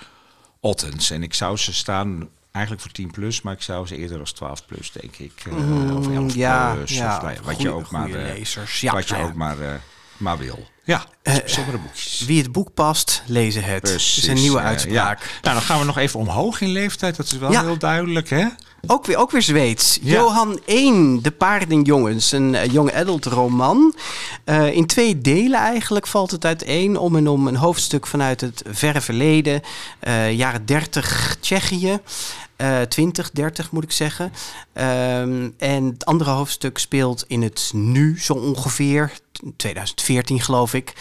[0.65, 1.10] Ottens.
[1.10, 4.32] En ik zou ze staan eigenlijk voor 10 plus, maar ik zou ze eerder als
[4.32, 5.32] 12 plus, denk ik.
[5.46, 6.91] eh, of 11 Mm, ja, plus.
[6.98, 8.82] ja, of, nou ja, wat je goeie- ook maar, eh, lezers.
[8.82, 9.74] Ja, wat je ook maar, eh,
[10.18, 10.68] maar wil.
[10.83, 12.23] Ja, bijzondere boekjes.
[12.25, 13.88] Wie het boek past, lezen het.
[13.88, 15.19] Het is een nieuwe eh, uitspraak.
[15.19, 15.27] ja.
[15.41, 17.15] Nou, dan gaan we nog even omhoog in leeftijd.
[17.15, 17.61] Dat is wel Ja.
[17.63, 18.46] heel duidelijk, hè?
[18.87, 20.00] Ook weer, ook weer Zweeds.
[20.01, 20.11] Ja.
[20.13, 22.31] Johan 1, De Paardenjongens.
[22.31, 23.96] Een eh, young adult roman.
[24.44, 26.98] Eh, in twee delen eigenlijk valt het uiteen.
[26.98, 29.61] Om en om een hoofdstuk vanuit het verre verleden.
[30.00, 32.00] eh, jaren 30 Tsjechië.
[32.55, 34.33] eh 20, 30 moet ik zeggen.
[34.74, 39.11] Ehm, en het andere hoofdstuk speelt in het nu zo ongeveer.
[39.57, 40.94] 2014 geloof ik.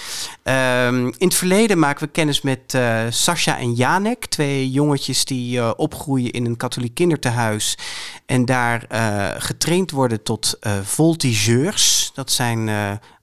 [0.42, 4.26] Ehm, in het verleden maken we kennis met eh Sascha en Janek.
[4.26, 7.78] Twee jongetjes die eh, opgroeien in een katholiek kindertehuis.
[8.26, 12.10] En daar eh, getraind worden tot voltigeurs.
[12.14, 12.70] Dat zijn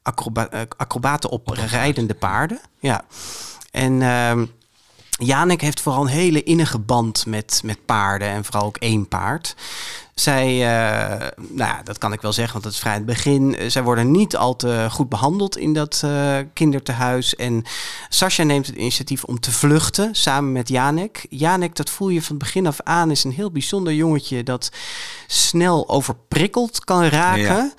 [0.01, 2.59] acroba- acrobaten op rijdende paarden.
[2.79, 3.05] Ja.
[3.71, 4.01] En...
[5.17, 9.55] Janek heeft vooral een hele innige band met, met paarden en vooral ook één paard.
[10.13, 13.55] Zij, eh, nou ja, dat kan ik wel zeggen, want dat is vrij het begin.
[13.55, 17.35] Eh, Zij worden niet al te goed behandeld in dat eh, kindertehuis.
[17.35, 17.63] En
[18.09, 21.25] Sascha neemt het initiatief om te vluchten samen met Janek.
[21.29, 24.71] Janek, dat voel je van het begin af aan, is een heel bijzonder jongetje dat
[25.27, 27.43] snel overprikkeld kan raken.
[27.43, 27.71] Ja.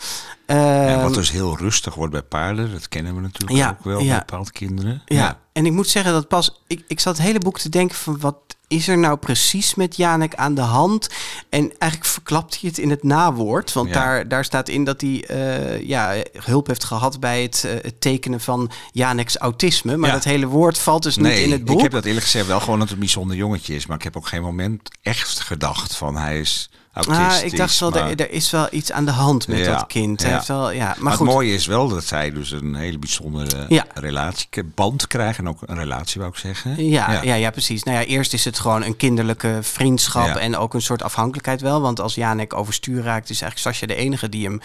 [0.47, 3.85] En Ehm, wat dus heel rustig wordt bij paarden, dat kennen we natuurlijk Ja, ook
[3.85, 4.09] wel ja.
[4.09, 5.03] bij bepaalde kinderen.
[5.05, 5.39] Ja.
[5.59, 6.63] En ik moet zeggen dat pas...
[6.67, 8.37] Ik, ik zat het hele boek te denken van wat
[8.69, 11.09] is er nou precies met Janek aan de hand?
[11.49, 13.73] En eigenlijk verklapt hij het in het nawoord.
[13.73, 13.95] Want Ja.
[13.95, 18.01] daar, daar staat in dat hij eh, ja, hulp heeft gehad bij het, eh, het
[18.01, 19.97] tekenen van Janek's autisme.
[19.97, 20.15] Maar Ja.
[20.15, 21.77] dat hele woord valt dus niet in het boek.
[21.77, 23.87] ik heb dat eerlijk gezegd wel gewoon dat het een bijzonder jongetje is.
[23.87, 26.71] Maar ik heb ook geen moment echt gedacht van hij is.
[27.07, 29.65] Ah, ik dacht wel, maar- er, er is wel iets aan de hand met Ja,
[29.77, 30.21] dat kind.
[30.21, 30.37] Hij ja.
[30.37, 31.27] heeft wel, ja, maar, Maar, goed.
[31.27, 33.87] het mooie is wel dat zij dus een hele bijzondere Ja.
[33.95, 35.45] relatie, band krijgen.
[35.45, 36.89] En ook een relatie, wou ik zeggen.
[36.89, 37.35] Ja, ja.
[37.35, 37.83] Ja, precies.
[37.83, 41.81] Nou ja, eerst is het gewoon een kinderlijke vriendschap en ook een soort afhankelijkheid wel.
[41.81, 44.61] Want als Janek overstuur raakt, is eigenlijk Sascha de enige die hem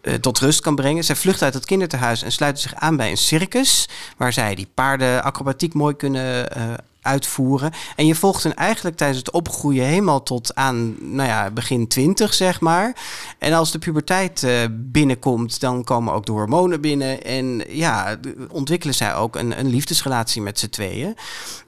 [0.00, 1.04] eh, tot rust kan brengen.
[1.04, 4.68] Zij vlucht uit het kinderthuis en sluit zich aan bij een circus, waar zij die
[4.74, 6.62] paardenacrobatiek mooi kunnen eh,
[7.02, 7.72] uitvoeren.
[7.96, 12.34] En je volgt hen eigenlijk tijdens het opgroeien helemaal tot aan nou ja, begin twintig,
[12.34, 12.96] zeg maar.
[13.38, 17.24] En als de puberteit eh, binnenkomt, dan komen ook de hormonen binnen.
[17.24, 18.16] En ja,
[18.48, 21.16] ontwikkelen zij ook een, een liefdesrelatie met z'n tweeën.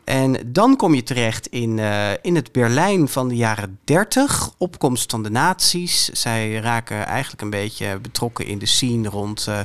[0.05, 5.11] En dan kom je terecht in, eh, in het Berlijn van de jaren 30, opkomst
[5.11, 6.05] van de nazi's.
[6.13, 9.59] Zij raken eigenlijk een beetje betrokken in de scene rond eh,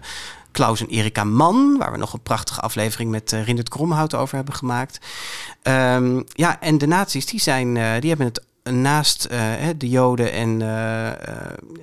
[0.51, 4.35] Klaus en Erika Mann, waar we nog een prachtige aflevering met uh, Rindert Kromhout over
[4.35, 5.05] hebben gemaakt.
[5.63, 9.39] Um, ja, en de nazi's, die, zijn, uh, die hebben het naast uh,
[9.77, 10.61] de Joden en,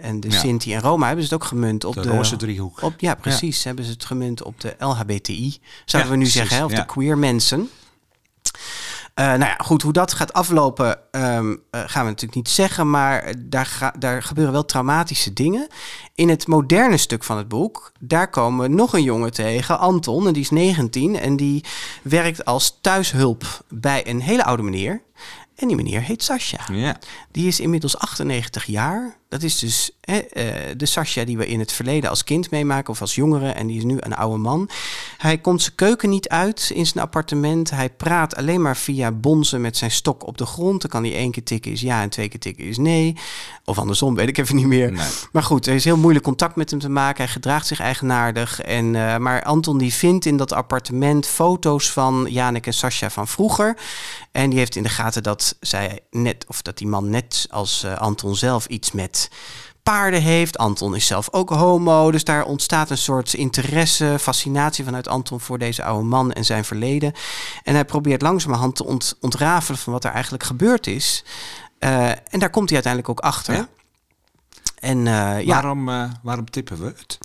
[0.01, 0.39] en de ja.
[0.39, 2.83] Sinti en Roma hebben ze het ook gemunt op de, de roze driehoek.
[2.83, 3.59] Op, ja, precies.
[3.59, 3.67] Ja.
[3.67, 6.87] Hebben ze het gemunt op de LHBTI, zouden we nu precies, zeggen, hè, of de
[6.87, 7.71] queer mensen.
[9.21, 12.91] Uh, nou ja, goed, hoe dat gaat aflopen um, uh, gaan we natuurlijk niet zeggen,
[12.91, 15.69] maar daar, ga, daar gebeuren wel traumatische dingen.
[16.15, 20.27] In het moderne stuk van het boek, daar komen we nog een jongen tegen, Anton,
[20.27, 21.65] en die is 19 en die
[22.03, 25.03] werkt als thuishulp bij een hele oude meneer.
[25.55, 26.73] En die meneer heet Sascha.
[26.73, 26.99] Ja.
[27.31, 29.17] Die is inmiddels 98 jaar.
[29.29, 32.93] Dat is dus hè, uh, de Sascha die we in het verleden als kind meemaken
[32.93, 33.51] of als jongere.
[33.51, 34.69] En die is nu een oude man.
[35.19, 37.71] Hij komt zijn keuken niet uit in zijn appartement.
[37.71, 40.81] Hij praat alleen maar via bonzen met zijn stok op de grond.
[40.81, 43.17] Dan kan hij één keer tikken is ja en twee keer tikken is nee.
[43.65, 44.93] Of andersom, weet ik even niet meer.
[44.93, 45.07] Nee.
[45.33, 47.25] Maar goed, er is heel moeilijk contact met hem te maken.
[47.25, 48.61] Hij gedraagt zich eigenaardig.
[48.61, 53.29] En, uh, maar Anton die vindt in dat appartement foto's van Janek en Sascha van
[53.29, 53.77] vroeger.
[54.33, 57.85] En die heeft in de gaten dat zij net, of dat die man net als
[57.85, 59.16] uh, Anton zelf iets met
[59.83, 60.59] paarden heeft.
[60.59, 65.59] Anton is zelf ook homo, dus daar ontstaat een soort interesse, fascinatie vanuit Anton voor
[65.59, 67.13] deze oude man en zijn verleden.
[67.63, 71.25] En hij probeert langzamerhand te ont ontrafelen van wat er eigenlijk gebeurd is.
[71.81, 73.55] Uh, en daar komt hij uiteindelijk ook achter.
[73.55, 73.69] Ja.
[74.81, 75.45] En uh, ja.
[75.45, 77.19] Waarom, uh, waarom tippen we het?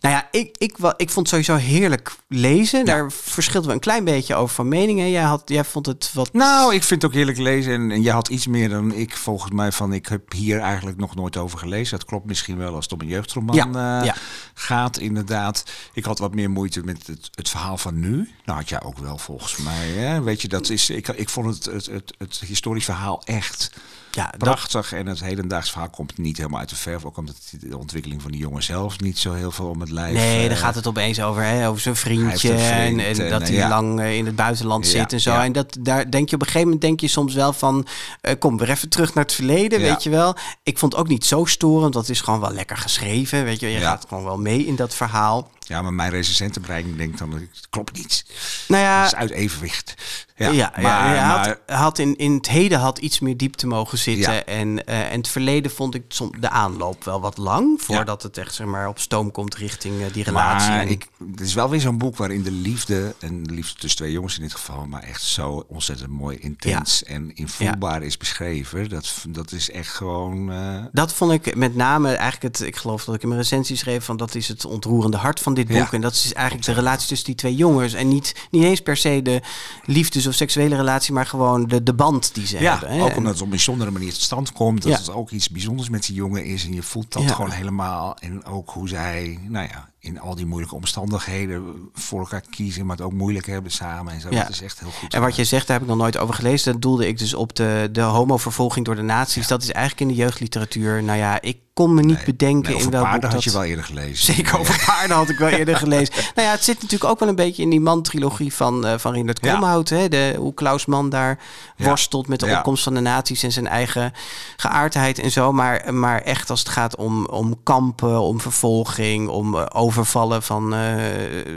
[0.00, 2.78] Nou ja, ik, ik, ik vond het sowieso heerlijk lezen.
[2.78, 2.84] Ja.
[2.84, 5.10] Daar verschilden we een klein beetje over van meningen.
[5.10, 6.32] Jij, had, jij vond het wat...
[6.32, 7.72] Nou, ik vind het ook heerlijk lezen.
[7.72, 9.92] En, en jij had iets meer dan ik volgens mij van...
[9.92, 11.98] ik heb hier eigenlijk nog nooit over gelezen.
[11.98, 13.66] Dat klopt misschien wel als het om een jeugdroman ja.
[13.66, 14.14] Uh, ja.
[14.54, 15.64] gaat, inderdaad.
[15.92, 18.30] Ik had wat meer moeite met het, het verhaal van nu.
[18.44, 19.88] Nou, had jij ook wel volgens mij.
[19.88, 20.22] Hè?
[20.22, 20.90] Weet je, dat is...
[20.90, 23.70] Ik, ik vond het, het, het, het historisch verhaal echt...
[24.16, 24.88] Ja, prachtig.
[24.90, 24.98] Dat...
[24.98, 27.04] En het hedendaags verhaal komt niet helemaal uit de verf.
[27.04, 30.14] Ook omdat de ontwikkeling van die jongen zelf niet zo heel veel om het lijf.
[30.14, 32.48] Nee, uh, daar gaat het opeens over, hè, over zijn vriendje.
[32.48, 33.68] Vriend, en, en, en, dat hij ja.
[33.68, 35.34] lang uh, in het buitenland zit en zo.
[35.34, 37.86] En dat, daar denk je op een gegeven moment denk je soms wel van.
[38.22, 40.36] Uh, kom weer even terug naar het verleden, weet je wel.
[40.62, 41.92] Ik vond het ook niet zo storend.
[41.92, 43.44] Dat is gewoon wel lekker geschreven.
[43.44, 45.50] Weet je, je gaat gewoon wel mee in dat verhaal.
[45.68, 48.24] Ja, maar mijn recensentenbrein denkt dan, het klopt niet.
[48.68, 49.94] Nou ja, Het is uit evenwicht.
[50.36, 50.82] Ja, Ja, ja, maar,
[51.26, 54.32] maar had, had in, in het heden had iets meer diepte mogen zitten.
[54.32, 54.44] Ja.
[54.44, 56.02] En, uh, en het verleden vond ik
[56.40, 57.82] de aanloop wel wat lang.
[57.82, 60.70] Voordat het echt zeg maar, op stoom komt richting uh, die relatie.
[60.70, 63.74] Maar En- ik, het is wel weer zo'n boek waarin de liefde, en de liefde
[63.80, 68.16] tussen twee jongens in dit geval, maar echt zo ontzettend mooi intens en invoelbaar is
[68.16, 68.88] beschreven.
[68.88, 70.52] Dat, dat is echt gewoon.
[70.52, 72.66] eh, Dat vond ik met name eigenlijk het.
[72.68, 75.54] Ik geloof dat ik in mijn recensie schreef van dat is het ontroerende hart van
[75.56, 75.76] dit boek.
[75.76, 75.90] Ja.
[75.92, 77.92] En dat is eigenlijk de relatie tussen die twee jongens.
[77.94, 79.40] En niet, niet eens per se de
[79.84, 82.90] liefdes- of seksuele relatie, maar gewoon de, de band die ze ja, hebben.
[82.98, 83.02] hè.
[83.02, 84.82] ook omdat het op een bijzondere manier tot stand komt.
[84.82, 84.98] Dat Ja.
[84.98, 86.64] het ook iets bijzonders met die jongen is.
[86.64, 88.16] En je voelt dat gewoon helemaal.
[88.18, 92.96] En ook hoe zij, nou ja, in al die moeilijke omstandigheden voor elkaar kiezen, maar
[92.96, 94.12] het ook moeilijk hebben samen.
[94.12, 94.28] En zo.
[94.30, 94.42] Ja.
[94.42, 95.14] Dat is echt heel goed.
[95.14, 96.72] En wat je zegt, daar heb ik nog nooit over gelezen.
[96.72, 99.46] Dat doelde ik dus op de, de homovervolging door de nazi's.
[99.46, 101.02] Dat is eigenlijk in de jeugdliteratuur.
[101.02, 103.42] Nou ja, ik kon me niet Nee, bedenken nee, in over welk boek paarden had
[103.42, 103.52] dat...
[103.52, 104.34] je wel eerder gelezen.
[104.34, 106.14] Zeker over paarden had ik wel eerder gelezen.
[106.34, 109.12] Nou ja, het zit natuurlijk ook wel een beetje in die man-trilogie van, uh, van
[109.12, 109.50] Rindert Ja.
[109.50, 109.88] Kromhout.
[109.88, 110.08] Hè?
[110.08, 111.38] De, hoe Klaus Mann daar
[111.76, 114.12] worstelt met de opkomst van de nazi's en zijn eigen
[114.56, 115.52] geaardheid en zo.
[115.52, 119.64] Maar, maar echt als het gaat om, om kampen, om vervolging, om uh,
[119.98, 120.94] overvallen van uh,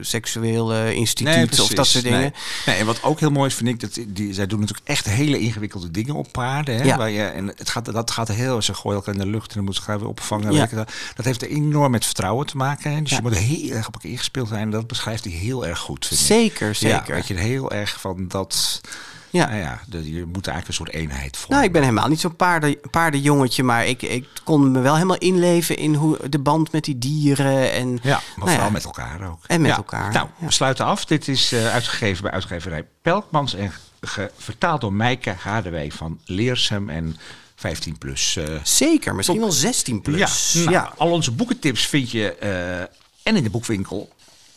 [0.02, 2.20] seksuele instituten of dat soort dingen.
[2.20, 2.32] Nee.
[2.66, 5.06] nee, en wat ook heel mooi is, vind ik, dat die, zij doen natuurlijk echt
[5.06, 6.76] hele ingewikkelde dingen op paarden.
[6.76, 6.84] Hè?
[6.84, 6.98] Ja.
[6.98, 9.54] Waar je, en het gaat, dat gaat heel, ze gooien elkaar in de lucht en
[9.56, 10.54] dan moeten ze elkaar weer opvangen.
[10.54, 10.68] Ja.
[10.72, 10.86] Wel.
[11.16, 12.92] Dat heeft er enorm met vertrouwen te maken.
[12.94, 13.02] Hè?
[13.02, 13.16] Dus Ja.
[13.16, 14.62] je moet heel erg op elkaar ingespeeld zijn.
[14.62, 16.26] En dat beschrijft hij heel erg goed, vind ik.
[16.26, 17.14] Zeker, Ja, zeker.
[17.16, 18.82] weet je, heel erg van dat...
[19.32, 19.48] Ja.
[19.48, 21.56] Nou ja, de, je moet eigenlijk een soort eenheid vormen.
[21.56, 25.18] Nou, ik ben helemaal niet zo'n paarden, paardenjongetje, maar ik, ik kon me wel helemaal
[25.18, 28.70] inleven in hoe de band met die dieren en, Ja, maar Nou vooral ja.
[28.72, 29.40] met elkaar ook.
[29.48, 29.78] en met Ja.
[29.78, 30.12] elkaar.
[30.14, 30.46] Nou, Ja.
[30.46, 31.06] we sluiten af.
[31.06, 33.72] Dit is eh, uitgegeven bij uitgeverij Pelkmans en
[34.38, 37.18] vertaald door Mijke Hadewee van Leersum en
[37.56, 38.36] 15 plus.
[38.36, 40.54] eh, Zeker, misschien wel 16 plus.
[40.54, 42.80] Ja, nou, al onze boekentips vind je eh,
[43.24, 44.10] en in de boekwinkel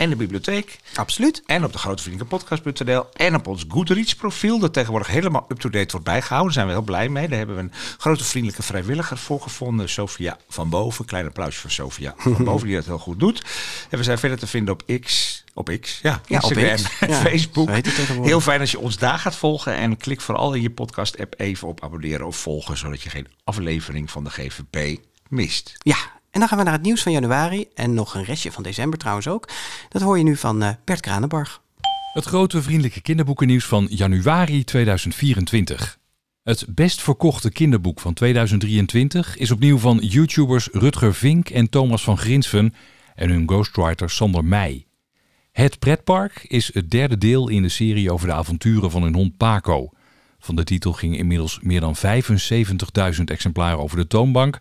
[0.02, 0.78] en de bibliotheek.
[0.94, 1.42] absoluut.
[1.46, 4.58] En op de grotevriendenpodcast.nl en op ons Goodreads profiel.
[4.58, 6.54] Dat tegenwoordig helemaal up-to-date wordt bijgehouden.
[6.54, 7.28] Daar zijn we heel blij mee.
[7.28, 9.88] Daar hebben we een grote vriendelijke vrijwilliger voor gevonden.
[9.88, 11.04] Sofia van Boven.
[11.04, 13.44] Klein applausje voor Sofia van Boven die dat heel goed doet.
[13.90, 15.44] En we zijn verder te vinden op X.
[15.54, 16.20] Op X, ja.
[16.26, 17.00] Ja, op Instagram X.
[17.00, 17.70] en Ja, Facebook.
[18.22, 19.74] Heel fijn als je ons daar gaat volgen.
[19.74, 22.76] En klik vooral in je podcast app even op abonneren of volgen.
[22.76, 25.72] Zodat je geen aflevering van de GVP mist.
[25.78, 25.96] Ja,
[26.32, 28.98] en dan gaan we naar het nieuws van januari en nog een restje van december
[28.98, 29.48] trouwens ook.
[29.88, 31.62] Dat hoor je nu van eh, Bert Kranenbarg.
[32.12, 35.98] Het grote vriendelijke kinderboekennieuws van januari 2024.
[36.42, 42.18] Het best verkochte kinderboek van 2023 is opnieuw van YouTubers Rutger Vink en Thomas van
[42.18, 42.74] Grinsven
[43.14, 44.86] en hun ghostwriter Sander Meij.
[45.52, 49.36] Het pretpark is het derde deel in de serie over de avonturen van hun hond
[49.36, 49.90] Paco.
[50.38, 54.58] Van de titel gingen inmiddels meer dan 75.000 exemplaren over de toonbank.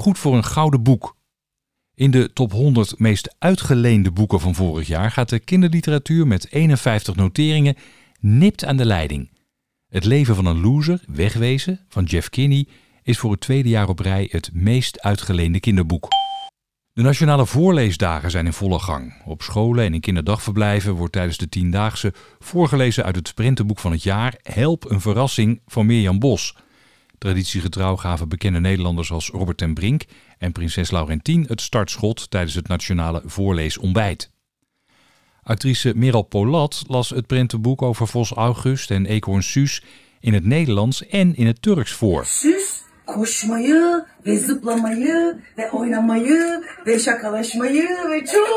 [0.00, 1.16] Goed voor een gouden boek.
[1.94, 7.16] In de top 100 meest uitgeleende boeken van vorig jaar gaat de kinderliteratuur met 51
[7.16, 7.76] noteringen
[8.20, 9.30] nipt aan de leiding.
[9.88, 12.66] Het leven van een loser, Wegwezen, van Jeff Kinney,
[13.02, 16.08] is voor het tweede jaar op rij het meest uitgeleende kinderboek.
[16.92, 19.22] De nationale voorleesdagen zijn in volle gang.
[19.24, 24.02] Op scholen en in kinderdagverblijven wordt tijdens de tiendaagse voorgelezen uit het prentenboek van het
[24.02, 26.54] jaar Help een verrassing van Mirjam Bos.
[27.20, 30.04] Traditiegetrouw gaven bekende Nederlanders als Robert ten Brink
[30.38, 34.30] en prinses Laurentien het startschot tijdens het nationale voorleesontbijt.
[35.42, 39.82] Actrice Meral Polat las het prentenboek over Vos August en Eekhoorn Suus
[40.20, 42.24] in het Nederlands en in het Turks voor.
[42.24, 44.04] Süs koşmayı
[45.58, 48.48] ve oynamayı ve şakalaşmayı ve çok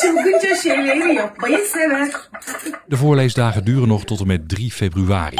[0.00, 2.10] çılgınca yapmayı sever.
[2.90, 5.36] De voorleesdagen duren nog tot en met 3 februari.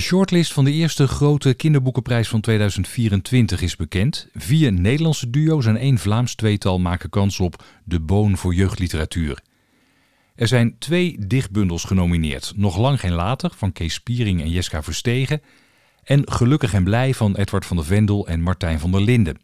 [0.00, 4.28] De shortlist van de eerste grote kinderboekenprijs van 2024 is bekend.
[4.34, 9.42] Vier Nederlandse duo's en één Vlaams tweetal maken kans op de Boon voor jeugdliteratuur.
[10.34, 12.52] Er zijn twee dichtbundels genomineerd.
[12.56, 15.42] Nog lang geen later van Kees Spiering en Jeska Verstegen.
[16.02, 19.38] En Gelukkig en Blij van Edward van der Vendel en Martijn van der Linden.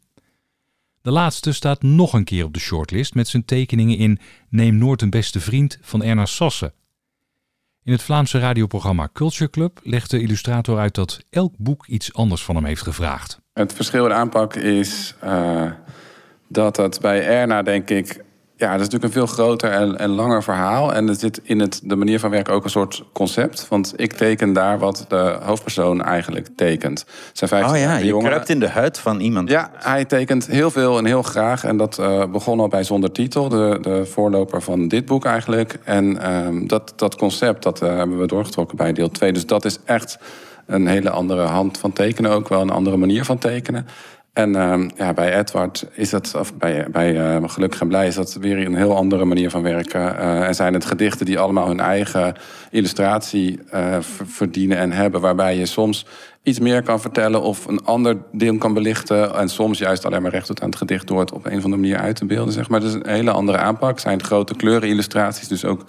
[1.02, 5.02] De laatste staat nog een keer op de shortlist met zijn tekeningen in Neem Noord
[5.02, 6.72] een beste vriend van Erna Sasse.
[7.86, 12.44] In het Vlaamse radioprogramma Culture Club legt de illustrator uit dat elk boek iets anders
[12.44, 13.40] van hem heeft gevraagd.
[13.52, 15.70] Het verschil in aanpak is uh,
[16.48, 18.24] dat het bij Erna, denk ik,
[18.58, 20.94] ja, dat is natuurlijk een veel groter en, en langer verhaal.
[20.94, 23.68] En er zit in het, de manier van werken ook een soort concept.
[23.68, 27.06] Want ik teken daar wat de hoofdpersoon eigenlijk tekent.
[27.32, 29.48] Zijn 15 oh ja, je kruipt in de huid van iemand.
[29.48, 31.64] Ja, hij tekent heel veel en heel graag.
[31.64, 35.78] En dat uh, begon al bij Zonder Titel, de, de voorloper van dit boek eigenlijk.
[35.84, 39.32] En um, dat, dat concept, dat uh, hebben we doorgetrokken bij deel 2.
[39.32, 40.18] Dus dat is echt
[40.66, 42.48] een hele andere hand van tekenen ook.
[42.48, 43.86] Wel een andere manier van tekenen.
[44.36, 48.14] En uh, ja, bij Edward is dat, of bij, bij uh, Gelukkig en Blij, is
[48.14, 50.00] dat weer een heel andere manier van werken.
[50.00, 52.34] Uh, en zijn het gedichten die allemaal hun eigen
[52.70, 55.20] illustratie uh, verdienen en hebben.
[55.20, 56.06] Waarbij je soms
[56.42, 59.34] iets meer kan vertellen of een ander deel kan belichten.
[59.34, 61.64] En soms juist alleen maar recht tot aan het gedicht door het op een of
[61.64, 62.52] andere manier uit te beelden.
[62.52, 62.80] Zeg maar.
[62.80, 63.98] Dus een hele andere aanpak.
[63.98, 65.84] Zijn grote kleurenillustraties, dus ook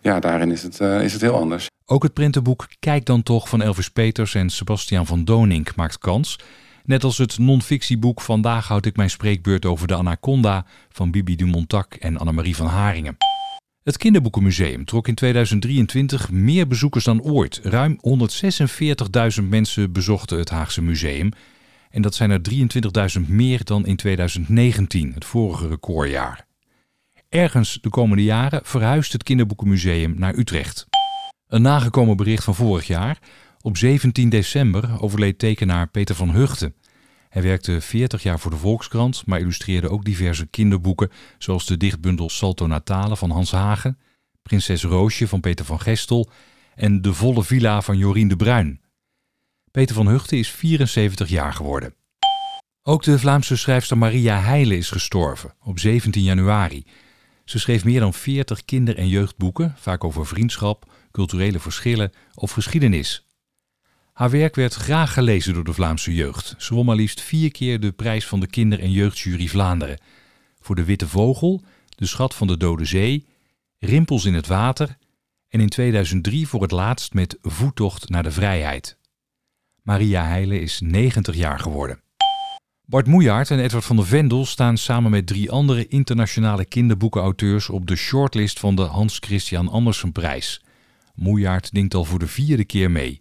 [0.00, 1.66] ja, daarin is het, is het heel anders.
[1.86, 6.38] Ook het printenboek Kijk dan toch van Elvis Peters en Sebastian van Donink maakt kans.
[6.84, 11.94] Net als het non-fictieboek Vandaag houd ik mijn spreekbeurt over de anaconda van Bibi Dumontac
[11.94, 13.16] en Annemarie van Haringen.
[13.82, 17.60] Het Kinderboekenmuseum trok in 2023 meer bezoekers dan ooit.
[17.62, 17.98] Ruim
[19.40, 21.30] 146.000 mensen bezochten het Haagse museum.
[21.90, 22.40] En dat zijn er
[23.20, 26.46] 23.000 meer dan in 2019, het vorige recordjaar.
[27.28, 30.86] Ergens de komende jaren verhuist het Kinderboekenmuseum naar Utrecht.
[31.46, 33.18] Een nagekomen bericht van vorig jaar.
[33.62, 36.74] Op 17 december overleed tekenaar Peter van Hugten.
[37.28, 42.28] Hij werkte 40 jaar voor de Volkskrant, maar illustreerde ook diverse kinderboeken, zoals de dichtbundel
[42.28, 43.98] Salto Natale van Hans Hagen,
[44.42, 46.30] Prinses Roosje van Peter van Gestel
[46.74, 48.80] en De Volle Villa van Jorien de Bruin.
[49.70, 51.94] Peter van Hugten is 74 jaar geworden.
[52.82, 56.84] Ook de Vlaamse schrijfster Maria Heile is gestorven op 17 januari.
[57.44, 63.24] Ze schreef meer dan 40 kinder- en jeugdboeken, vaak over vriendschap, culturele verschillen of geschiedenis.
[64.20, 66.54] Haar werk werd graag gelezen door de Vlaamse jeugd.
[66.58, 70.00] Ze won maar liefst vier keer de prijs van de kinder- en jeugdjury Vlaanderen.
[70.60, 73.26] Voor De Witte Vogel, De Schat van de Dode Zee,
[73.78, 74.96] Rimpels in het Water
[75.48, 78.96] en in 2003 voor het laatst met Voettocht naar de Vrijheid.
[79.82, 82.00] Maria Heile is 90 jaar geworden.
[82.84, 87.86] Bart Moejaert en Edward van der Vendel staan samen met drie andere internationale kinderboekenauteurs op
[87.86, 90.62] de shortlist van de Hans Christian Andersenprijs.
[91.14, 93.20] Moejaert denkt al voor de vierde keer mee.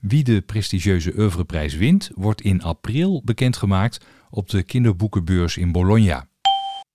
[0.00, 6.28] Wie de prestigieuze oeuvreprijs wint, wordt in april bekendgemaakt op de kinderboekenbeurs in Bologna.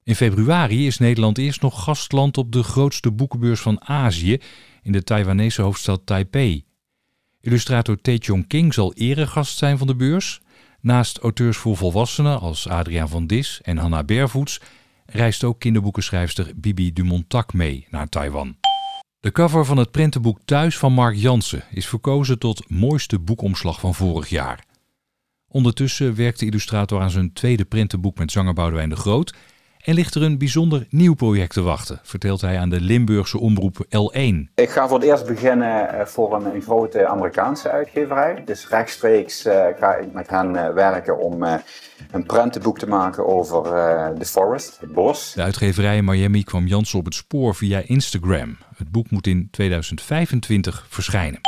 [0.04, 4.38] In februari is Nederland eerst nog gastland op de grootste boekenbeurs van Azië
[4.82, 6.66] in de Taiwanese hoofdstad Taipei.
[7.42, 10.42] Illustrator Tae King zal eregast zijn van de beurs.
[10.82, 14.62] Naast auteurs voor volwassenen als Adriaan van Dis en Hanna Bervoets
[15.06, 18.56] reist ook kinderboekenschrijfster Bibi Dumontak mee naar Taiwan.
[19.24, 23.94] De cover van het prentenboek Thuis van Mark Jansen is verkozen tot mooiste boekomslag van
[23.94, 24.66] vorig jaar.
[25.48, 29.34] Ondertussen werkt de illustrator aan zijn tweede prentenboek met zanger Boudewijn de Groot
[29.84, 33.86] En ligt er een bijzonder nieuw project te wachten, vertelt hij aan de Limburgse omroep
[33.86, 34.54] L1.
[34.56, 38.42] Ik ga voor het eerst beginnen eh, voor een, een grote Amerikaanse uitgeverij.
[38.46, 41.54] Dus rechtstreeks uh, ga ik met hen uh, werken om uh,
[42.12, 43.64] een prentenboek te maken over
[44.20, 45.34] The Forest, het bos.
[45.34, 48.58] De uitgeverij in Miami kwam Jansen op het spoor via Instagram.
[48.76, 51.40] Het boek moet in 2025 verschijnen.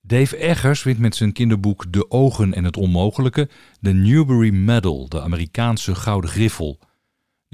[0.00, 3.48] Dave Eggers wint met zijn kinderboek De Ogen en het Onmogelijke
[3.80, 6.78] de Newbery Medal, de Amerikaanse gouden griffel.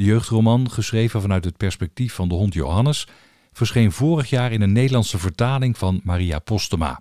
[0.02, 3.06] De jeugdroman, geschreven vanuit het perspectief van de hond Johannes,
[3.52, 7.00] verscheen vorig jaar in een Nederlandse vertaling van Maria Postema.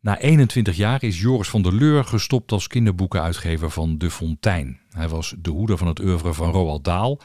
[0.00, 4.80] Na 21 jaar is Joris van der Leur gestopt als kinderboekenuitgever van De Fontein.
[4.90, 7.18] Hij was de hoeder van het oeuvre van Roald Dahl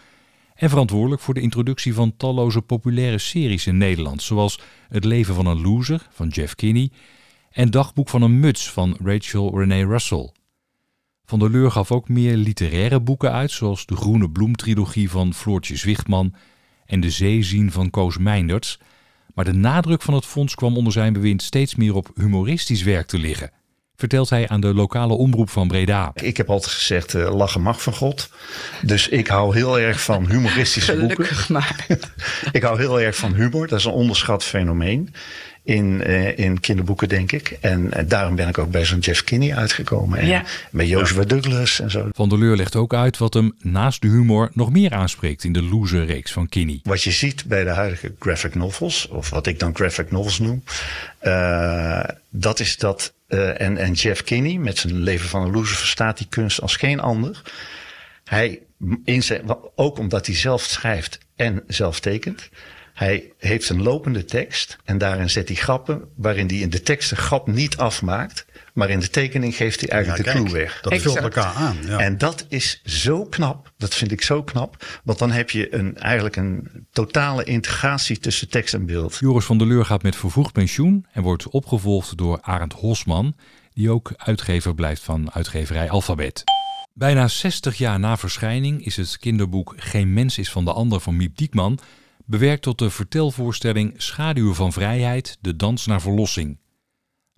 [0.56, 4.60] en verantwoordelijk voor de introductie van talloze populaire series in Nederland, zoals
[4.90, 6.92] Het leven van een loser van Jeff Kinney
[7.52, 10.32] en Dagboek van een muts van Rachel Renee Russell.
[11.26, 15.76] Van der Leur gaf ook meer literaire boeken uit, zoals de Groene Bloem-trilogie van Floortje
[15.76, 16.34] Zwichtman
[16.86, 18.80] en De Zeezien van Koos Meinders.
[19.34, 23.08] Maar de nadruk van het fonds kwam onder zijn bewind steeds meer op humoristisch werk
[23.08, 23.52] te liggen.
[23.96, 26.12] Vertelt hij aan de lokale omroep van Breda.
[26.14, 28.30] Ik heb altijd gezegd, uh, lachen mag van God.
[28.82, 31.28] Dus ik hou heel erg van humoristische boeken.
[31.48, 31.86] maar.
[32.52, 33.68] ik hou heel erg van humor.
[33.68, 35.14] Dat is een onderschat fenomeen
[35.64, 37.58] in, uh, in kinderboeken, denk ik.
[37.62, 40.20] En uh, daarom ben ik ook bij zo'n Jeff Kinney uitgekomen.
[40.20, 40.44] En ja.
[40.72, 42.10] bij Joshua Douglas en zo.
[42.12, 45.54] Van der Leur legt ook uit wat hem naast de humor nog meer aanspreekt in
[45.54, 46.80] de loser-reeks van Kinney.
[46.84, 50.64] Wat je ziet bij de huidige graphic novels, of wat ik dan graphic novels noem,
[51.24, 53.14] uh, dat is dat.
[53.28, 57.00] en, en Jeff Kinney met zijn leven van een loser verstaat die kunst als geen
[57.00, 57.42] ander.
[58.24, 58.60] Hij,
[59.04, 59.42] in zijn,
[59.76, 62.50] ook omdat hij zelf schrijft en zelf tekent.
[62.94, 67.10] Hij heeft een lopende tekst en daarin zet hij grappen waarin hij in de tekst
[67.10, 68.46] de grap niet afmaakt.
[68.74, 70.82] Maar in de tekening geeft hij eigenlijk ja, de kijk, clue weg.
[70.82, 71.78] Dat vult elkaar aan.
[71.86, 72.00] Ja.
[72.00, 73.72] En dat is zo knap.
[73.78, 74.86] Dat vind ik zo knap.
[75.04, 79.18] Want dan heb je een, eigenlijk een totale integratie tussen tekst en beeld.
[79.20, 83.36] Joris van der Leur gaat met vervroegd pensioen en wordt opgevolgd door Arend Hosman,
[83.74, 86.44] die ook uitgever blijft van uitgeverij Alphabet.
[86.94, 91.16] Bijna 60 jaar na verschijning is het kinderboek Geen mens is van de ander van
[91.16, 91.80] Miep Diekman
[92.26, 96.58] bewerkt tot de vertelvoorstelling Schaduwen van Vrijheid, de dans naar verlossing.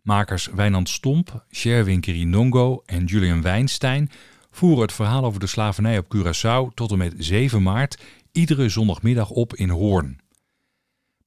[0.02, 4.10] Makers Wijnand Stomp, Sherwin Kirinongo en Julian Weinstein
[4.52, 7.98] voeren het verhaal over de slavernij op Curaçao tot en met 7 maart
[8.32, 10.20] iedere zondagmiddag op in Hoorn.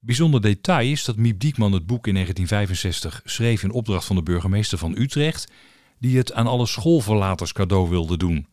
[0.01, 4.23] Bijzonder detail is dat Miep Diekman het boek in 1965 schreef in opdracht van de
[4.23, 5.53] burgemeester van Utrecht,
[5.99, 8.47] die het aan alle schoolverlaters cadeau wilde doen.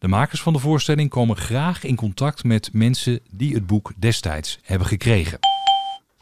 [0.00, 4.58] De makers van de voorstelling komen graag in contact met mensen die het boek destijds
[4.62, 5.38] hebben gekregen.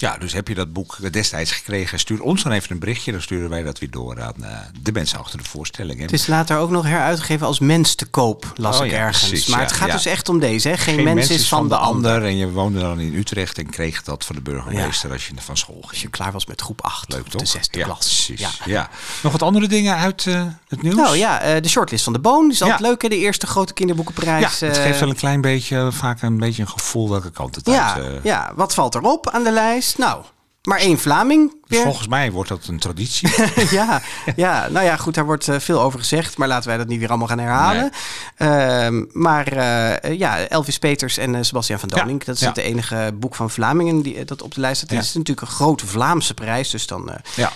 [0.01, 3.13] Ja, dus heb je dat boek destijds gekregen, stuur ons dan even een berichtje.
[3.13, 4.47] Dan sturen wij dat weer door aan uh,
[4.81, 6.01] de mensen achter de voorstelling.
[6.01, 9.29] Het is later ook nog heruitgegeven als mens te koop, las Oh ik ja, ergens.
[9.29, 9.95] precies, maar ja, het gaat ja.
[9.95, 10.77] dus echt om deze, hè?
[10.77, 12.25] Geen, mens, is van, de ander.
[12.25, 15.57] En je woonde dan in Utrecht en kreeg dat van de burgemeester als je van
[15.57, 16.13] school Als je ging.
[16.13, 17.41] klaar was met groep 8, Leuk toch?
[17.41, 18.31] de zesde ja, klas.
[18.37, 18.49] Ja.
[18.65, 18.89] Ja.
[19.23, 20.95] Nog wat andere dingen uit eh, het nieuws?
[20.95, 22.87] Nou ja, eh, de shortlist van de Boon is altijd Ja.
[22.89, 23.09] leuk, hè?
[23.09, 24.61] De eerste grote Ja, kinderboekenprijs.
[24.61, 27.67] het eh, geeft wel een klein beetje, vaak een beetje een gevoel welke kant het
[27.67, 28.05] ja, uit.
[28.05, 29.87] eh, ja, wat valt erop aan de lijst?
[29.97, 30.25] Nou,
[30.69, 31.53] maar één Vlaming.
[31.67, 33.29] dus volgens mij wordt dat een traditie.
[33.71, 34.03] ja,
[34.37, 36.37] ja, nou ja, goed, daar wordt eh, veel over gezegd.
[36.37, 37.91] Maar laten wij dat niet weer allemaal gaan herhalen.
[38.37, 42.25] Ehm, maar eh, ja, Elvis Peters en eh, Sebastian van Ja, Donink.
[42.25, 42.49] Dat is ja.
[42.49, 44.91] het enige boek van Vlamingen die, dat op de lijst staat.
[44.91, 44.97] Ja.
[44.97, 46.71] Het is natuurlijk een grote Vlaamse prijs.
[46.71, 47.53] Dus dan ja,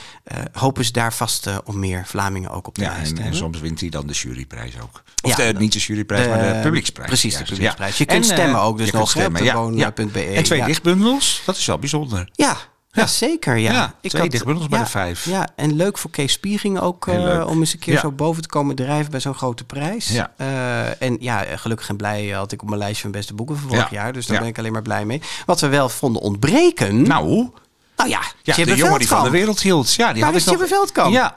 [0.53, 3.39] hopen ze daar vast om meer Vlamingen ook op de lijst en, te en hebben.
[3.39, 5.03] soms wint hij dan de juryprijs ook.
[5.23, 7.09] Of de, niet de juryprijs, maar de publieksprijs.
[7.09, 7.99] precies, de publieksprijs.
[7.99, 9.45] Je kunt En, stemmen ook dus nog, hè, op de
[9.75, 9.93] ja.
[9.95, 12.29] En twee dichtbundels, dat is wel bijzonder.
[12.33, 12.57] Ja,
[12.95, 13.07] ja, Ja.
[13.09, 13.57] zeker.
[13.57, 13.73] Ja.
[13.73, 15.25] Ja, twee dichtbundels bij ja, de vijf.
[15.25, 18.01] Ja, en leuk voor Kees Spiering ook eh, om eens een keer Ja.
[18.01, 20.09] zo boven te komen drijven bij zo'n grote prijs.
[20.09, 20.33] Ja.
[20.37, 23.69] Eh, en ja, gelukkig en blij had ik op mijn lijstje van beste boeken van
[23.69, 23.97] vorig Ja.
[24.03, 24.13] jaar.
[24.13, 25.23] Dus daar ben ik alleen maar blij mee.
[25.47, 27.03] Wat we wel vonden ontbreken.
[27.03, 27.51] Nou,
[27.97, 29.95] nou ja, de jongen die van de wereld hield.
[29.95, 30.69] Ja, die Waar had ik nog...
[30.69, 31.13] Veldkamp?
[31.13, 31.35] Ja,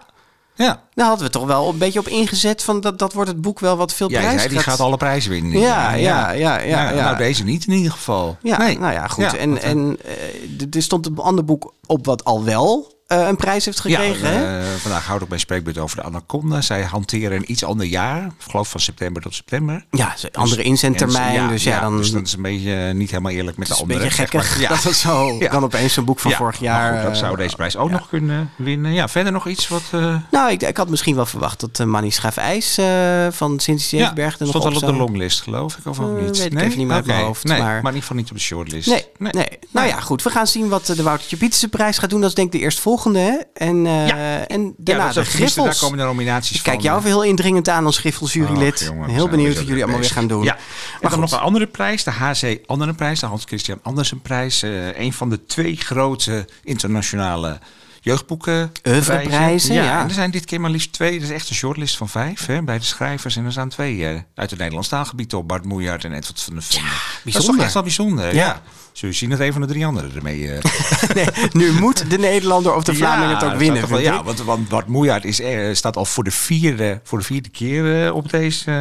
[0.55, 0.81] ja.
[0.93, 3.59] Daar hadden we toch wel een beetje op ingezet van dat, dat wordt het boek
[3.59, 5.59] wel wat veel Jij prijs zei, die gaat alle prijzen winnen.
[5.59, 7.03] Ja, ja, ja, ja, ja.
[7.03, 8.37] Nou, deze niet in ieder geval.
[8.41, 8.79] Ja, nee.
[8.79, 9.23] nou ja, goed.
[9.23, 13.35] Ja, en en eh, er stond een ander boek op wat al wel eh, een
[13.35, 14.33] prijs heeft gekregen.
[14.33, 16.61] ja, eh, vandaag houd ik mijn spreekbeurt over de anaconda.
[16.61, 18.25] Zij hanteren een iets ander jaar.
[18.25, 19.85] Ik geloof van september tot september.
[19.91, 21.35] Ja, ze- andere Dus- inzendtermijn.
[21.37, 23.73] en- dus ja, dan dus dat is een beetje eh, niet helemaal eerlijk met de
[23.73, 24.07] is een anderen.
[24.07, 24.59] beetje zeg maar.
[24.61, 24.69] Ja.
[24.75, 26.93] dat het zo dan opeens een boek van Ja, vorig jaar.
[26.93, 28.93] goed, dat zou deze prijs ook nog kunnen winnen.
[28.93, 29.83] Ja, verder nog iets wat...
[30.31, 34.15] Nou, ik, ik had misschien wel verwacht dat uh, Manny Schaf-IJs eh, van Sint ja,
[34.15, 36.37] er stond al op de longlist, geloof ik, of ook niet?
[36.37, 37.13] weet ik even niet meer Oké.
[37.13, 38.87] hoofd, Nee, maar- in ieder geval niet op de shortlist.
[38.87, 39.47] Nee, nee.
[39.71, 40.23] Nou ja, goed.
[40.23, 42.19] We gaan zien wat de Woutertje Pietersen prijs gaat doen.
[42.21, 43.19] Dat is denk ik de eerstvolgende volgende.
[43.19, 43.65] Hè?
[43.65, 45.65] En, uh, en daarna de Griffels.
[45.65, 48.91] Daar komen de nominaties ik kijk jou heel indringend aan als Griffels-jurylid.
[49.05, 50.43] heel benieuwd wat jullie allemaal weer gaan doen.
[50.43, 50.57] Ja.
[51.01, 54.63] Maar dan nog een andere prijs, de HC Anderenprijs, de Hans Christian Andersenprijs.
[54.63, 57.59] Uh, een van de twee grote internationale
[58.01, 58.71] jeugdboeken.
[58.87, 59.83] Oeuvreprijzen, ja.
[59.83, 60.01] ja.
[60.01, 61.19] En er zijn dit keer maar liefst twee.
[61.19, 63.35] Dat is echt een shortlist van vijf hè, bij de schrijvers.
[63.35, 65.47] En er staan twee uh, uit het Nederlands taalgebied op.
[65.47, 66.81] Bart Moejaert en Edward van der Ven.
[66.81, 66.89] Ja,
[67.23, 68.25] dat is toch echt wel bijzonder.
[68.25, 68.45] Ja.
[68.45, 68.61] ja.
[68.95, 70.39] Zul je zien dat een van de drie anderen ermee...
[70.39, 70.57] Uh...
[71.15, 73.89] nee, nu moet de Nederlander of de Vlaming het ook winnen.
[73.89, 77.23] Wel, ja, want, want Bart Moejaert is, er, staat al voor de vierde, voor de
[77.23, 78.71] vierde keer uh, op deze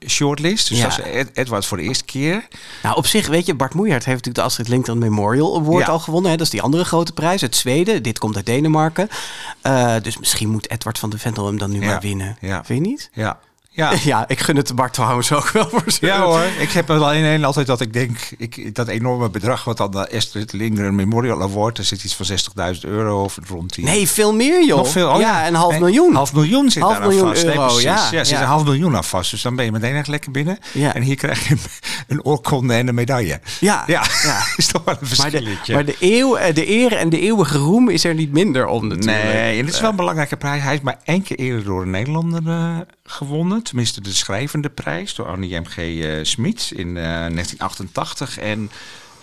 [0.00, 0.68] uh, shortlist.
[0.68, 2.46] Dus dat is Ed, Edward voor de eerste keer.
[2.82, 5.98] Nou, op zich, weet je, Bart Moejaert heeft natuurlijk de Astrid Lindgren Memorial Award al
[5.98, 6.30] gewonnen.
[6.30, 6.36] Hè?
[6.36, 8.02] Dat is die andere grote prijs, het Zweden.
[8.02, 9.08] Dit komt uit Denemarken.
[10.02, 12.36] dus misschien moet Edward van de Vendel hem dan nu maar winnen.
[12.40, 13.10] Vind je niet?
[13.12, 13.38] Ja.
[13.80, 13.92] Ja.
[14.12, 17.44] ja, ik gun het Bart trouwens ook wel voor Ja hoor, ik heb wel alleen
[17.44, 21.78] altijd dat ik denk, ik, dat enorme bedrag wat dan de Astrid Lindgren Memorial Award,
[21.78, 22.26] er zit iets van
[22.74, 23.84] 60.000 euro of rond die.
[23.84, 24.76] Nee, veel meer joh.
[24.76, 26.14] Nog veel, oh, ja, een half miljoen.
[26.14, 27.44] half miljoen zit half daar miljoen vast.
[27.44, 28.40] Euro, nee, ja, ja, zit ja.
[28.40, 29.30] een half miljoen aan vast.
[29.30, 30.58] Dus dan ben je meteen echt lekker binnen.
[30.72, 30.94] Ja.
[30.94, 31.56] En hier krijg je
[32.08, 33.40] een oorkonde en een medaille.
[33.60, 34.04] Ja, ja.
[34.22, 34.38] ja.
[34.56, 35.74] is toch wel een verschilletje.
[35.74, 38.32] Maar de, maar de, eeuw, eh, de eer en de eeuwige roem is er niet
[38.32, 39.24] minder om natuurlijk.
[39.24, 40.62] Nee, en het is wel een belangrijke prijs.
[40.62, 42.78] Hij is maar één keer eerder door een Nederlander uh,
[43.10, 43.62] gewonnen.
[43.62, 45.76] Tenminste, de schrijvende prijs door Annie M.G.
[45.76, 48.38] Uh, Smit in uh, 1988.
[48.38, 48.70] En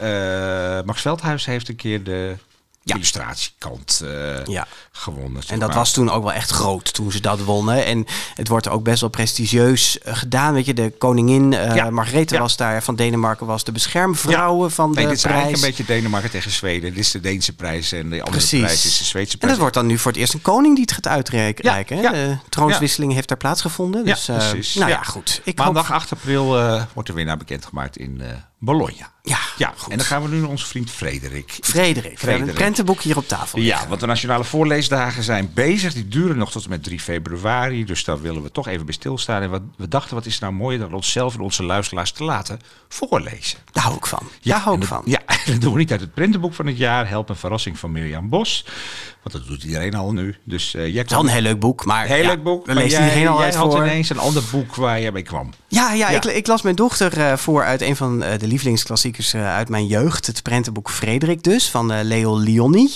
[0.01, 2.35] uh, Max Veldhuis heeft een keer de
[2.83, 2.95] ja.
[2.95, 4.03] illustratiekant
[4.45, 4.67] ja.
[4.97, 5.41] Gewonnen.
[5.47, 7.85] En dat was toen ook wel echt groot toen ze dat wonnen.
[7.85, 10.53] En het wordt ook best wel prestigieus uh, gedaan.
[10.53, 11.89] Weet je, de koningin uh, ja.
[11.89, 12.41] Margrethe ja.
[12.41, 15.35] was daar van Denemarken, was de beschermvrouwen van nee, de dit is prijs.
[15.35, 16.93] eigenlijk een beetje Denemarken tegen Zweden.
[16.93, 18.59] Dit is de Deense prijs en de andere Precies.
[18.59, 19.51] prijs is de Zweedse En prijs.
[19.51, 22.01] het wordt dan nu voor het eerst een koning die het gaat uitreiken.
[22.01, 22.11] Ja.
[22.11, 24.05] De troonswisseling heeft daar plaatsgevonden.
[24.05, 24.75] Dus, ja, precies.
[24.75, 25.41] nou ja, goed.
[25.43, 25.95] Ik Maandag hoop...
[25.95, 28.21] 8 april uh, wordt de winnaar bekendgemaakt in
[28.59, 29.11] Bologna.
[29.23, 29.91] Ja, ja goed.
[29.91, 31.57] En dan gaan we nu naar onze vriend Frederik.
[31.61, 32.19] Frederik.
[32.19, 33.59] We hebben een prentenboek hier op tafel.
[33.59, 34.43] Ja, want de Nationale
[34.88, 35.93] Voorleesdagen zijn bezig.
[35.93, 37.85] Die duren nog tot en met 3 februari.
[37.85, 39.41] Dus daar willen we toch even bij stilstaan.
[39.41, 42.59] En wat, we dachten, wat is nou mooier dan onszelf en onze luisteraars te laten
[42.88, 43.59] voorlezen.
[43.71, 44.23] Daar hou ik van.
[44.41, 45.01] Ja, Daar hou ik van.
[45.05, 45.21] Ja,
[45.59, 47.09] doen we niet uit het prentenboek van het jaar.
[47.09, 48.65] Help een verrassing van Mirjam Bos.
[49.23, 50.35] Want dat doet iedereen al nu.
[50.43, 51.85] Dus uh, jij wel een heel leuk boek.
[51.85, 52.65] Maar heel ja, leuk boek.
[52.65, 53.85] We lezen jij, iedereen al uit had voor.
[53.85, 55.49] ineens een ander boek waar jij mee kwam.
[55.67, 56.15] Ja, ja, Ja.
[56.15, 59.87] Ik, ik las mijn dochter uh, voor uit een van uh, de lievelingsklassiekers uit mijn
[59.87, 60.27] jeugd.
[60.27, 62.95] Het prentenboek Frederik dus, van Leo Lionni.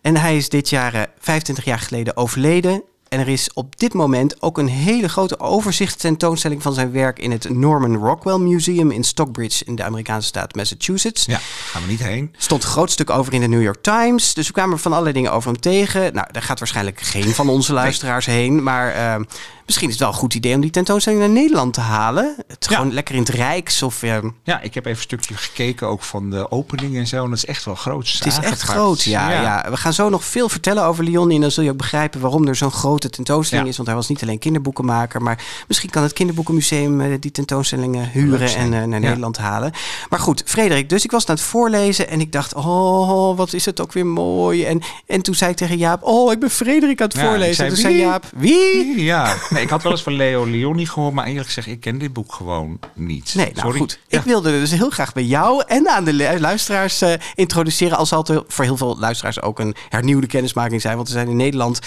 [0.00, 2.82] En hij is dit jaar 25 jaar geleden overleden.
[3.10, 7.18] En er is op dit moment ook een hele grote overzicht tentoonstelling van zijn werk
[7.18, 11.24] in het Norman Rockwell Museum in Stockbridge in de Amerikaanse staat Massachusetts.
[11.24, 12.34] Ja, gaan we niet heen.
[12.38, 14.34] Stond een groot stuk over in de New York Times.
[14.34, 16.14] Dus we kwamen van allerlei dingen over hem tegen.
[16.14, 18.62] Nou, daar gaat waarschijnlijk geen van onze luisteraars heen.
[18.62, 19.24] Maar uh,
[19.66, 22.34] misschien is het wel een goed idee om die tentoonstelling naar Nederland te halen.
[22.48, 22.76] Het Ja.
[22.76, 23.82] gewoon lekker in het Rijks.
[23.82, 27.24] Of, uh, Ja, ik heb even een stukje gekeken ook van de opening en zo.
[27.24, 28.08] En dat is echt wel groot.
[28.12, 29.66] het is echt groot, ja, ja.
[29.70, 31.30] We gaan zo nog veel vertellen over Leon.
[31.30, 33.70] En dan zul je ook begrijpen waarom er zo'n grote tentoonstelling Ja.
[33.70, 33.76] is.
[33.76, 35.22] Want hij was niet alleen kinderboekenmaker.
[35.22, 39.06] Maar misschien kan het kinderboekenmuseum eh, die tentoonstellingen huren en eh, naar Ja.
[39.08, 39.72] Nederland halen.
[40.08, 42.08] Maar goed, Frederik, dus ik was aan het voorlezen.
[42.08, 44.64] En ik dacht, oh, wat is het ook weer mooi.
[44.64, 47.54] En, en toen zei ik tegen Jaap, oh, ik ben Frederik aan het Ja, voorlezen.
[47.54, 48.02] zei, en toen zei wie?
[48.02, 49.02] Jaap, wie?
[49.02, 51.98] Ja, nee, ik had wel eens van Leo Leoni gehoord, maar eerlijk gezegd, ik ken
[51.98, 53.34] dit boek gewoon niet.
[53.34, 53.78] Nee, nou Sorry.
[53.78, 53.98] goed.
[54.08, 57.96] Ik wilde dus heel graag bij jou en aan de lu- luisteraars eh, introduceren.
[57.96, 60.96] Al zal het voor heel veel luisteraars ook een hernieuwde kennismaking zijn.
[60.96, 61.78] Want er zijn in Nederland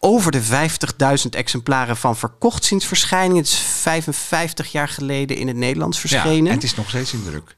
[0.00, 3.36] over de 50.000 exemplaren van verkocht sinds verschijning.
[3.38, 6.46] Het is 55 jaar geleden in het Nederlands Ja, verschenen.
[6.46, 7.56] en het is nog steeds in druk.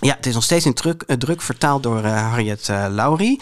[0.00, 3.40] Ja, het is nog steeds in druk, eh, druk vertaald door eh, Harriet uh, Laurie.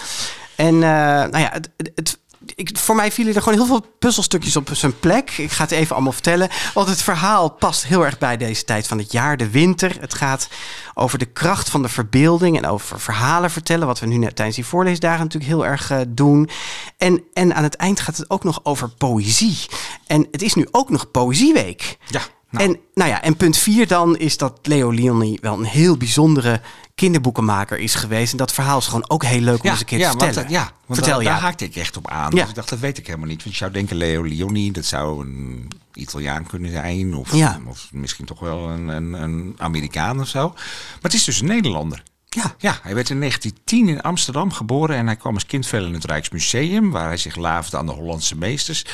[0.55, 2.19] En uh, nou ja, het, het,
[2.55, 5.31] ik, voor mij vielen er gewoon heel veel puzzelstukjes op zijn plek.
[5.31, 6.49] Ik ga het even allemaal vertellen.
[6.75, 9.97] Want het verhaal past heel erg bij deze tijd van het jaar, de winter.
[10.01, 10.49] Het gaat
[10.95, 13.87] over de kracht van de verbeelding en over verhalen vertellen.
[13.87, 16.49] Wat we nu net tijdens die voorleesdagen natuurlijk heel erg uh, doen.
[16.97, 19.59] En, en aan het eind gaat het ook nog over poëzie.
[20.07, 21.99] En het is nu ook nog Poëzieweek.
[22.07, 22.21] Ja.
[22.51, 22.65] Nou.
[22.65, 26.61] En, nou ja, en punt vier dan is dat Leo Leoni wel een heel bijzondere
[26.95, 28.33] kinderboekenmaker is geweest.
[28.33, 30.35] En dat verhaal is gewoon ook heel leuk om eens een keer ja, te vertellen.
[30.35, 31.31] Want, ja, want Vertel daar, ja.
[31.31, 32.31] daar haakte ik echt op aan.
[32.31, 33.43] Dus ik dacht, dat weet ik helemaal niet.
[33.43, 37.15] Want je zou denken Leo Leoni, dat zou een Italiaan kunnen zijn.
[37.15, 37.33] Of,
[37.67, 40.49] of misschien toch wel een, een, een Amerikaan of zo.
[40.49, 42.03] Maar het is dus een Nederlander.
[42.29, 42.55] Ja.
[42.59, 45.95] Ja, hij werd in 1910 in Amsterdam geboren en hij kwam als kind veel in
[45.95, 48.85] het Rijksmuseum, waar hij zich laafde aan de Hollandse meesters.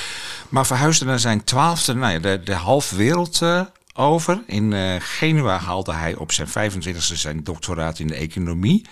[0.49, 3.61] Maar verhuisde naar zijn twaalfde, nou ja, de, de halve wereld uh,
[3.95, 4.43] over.
[4.47, 8.87] In uh, Genua haalde hij op zijn 25e zijn doctoraat in de economie.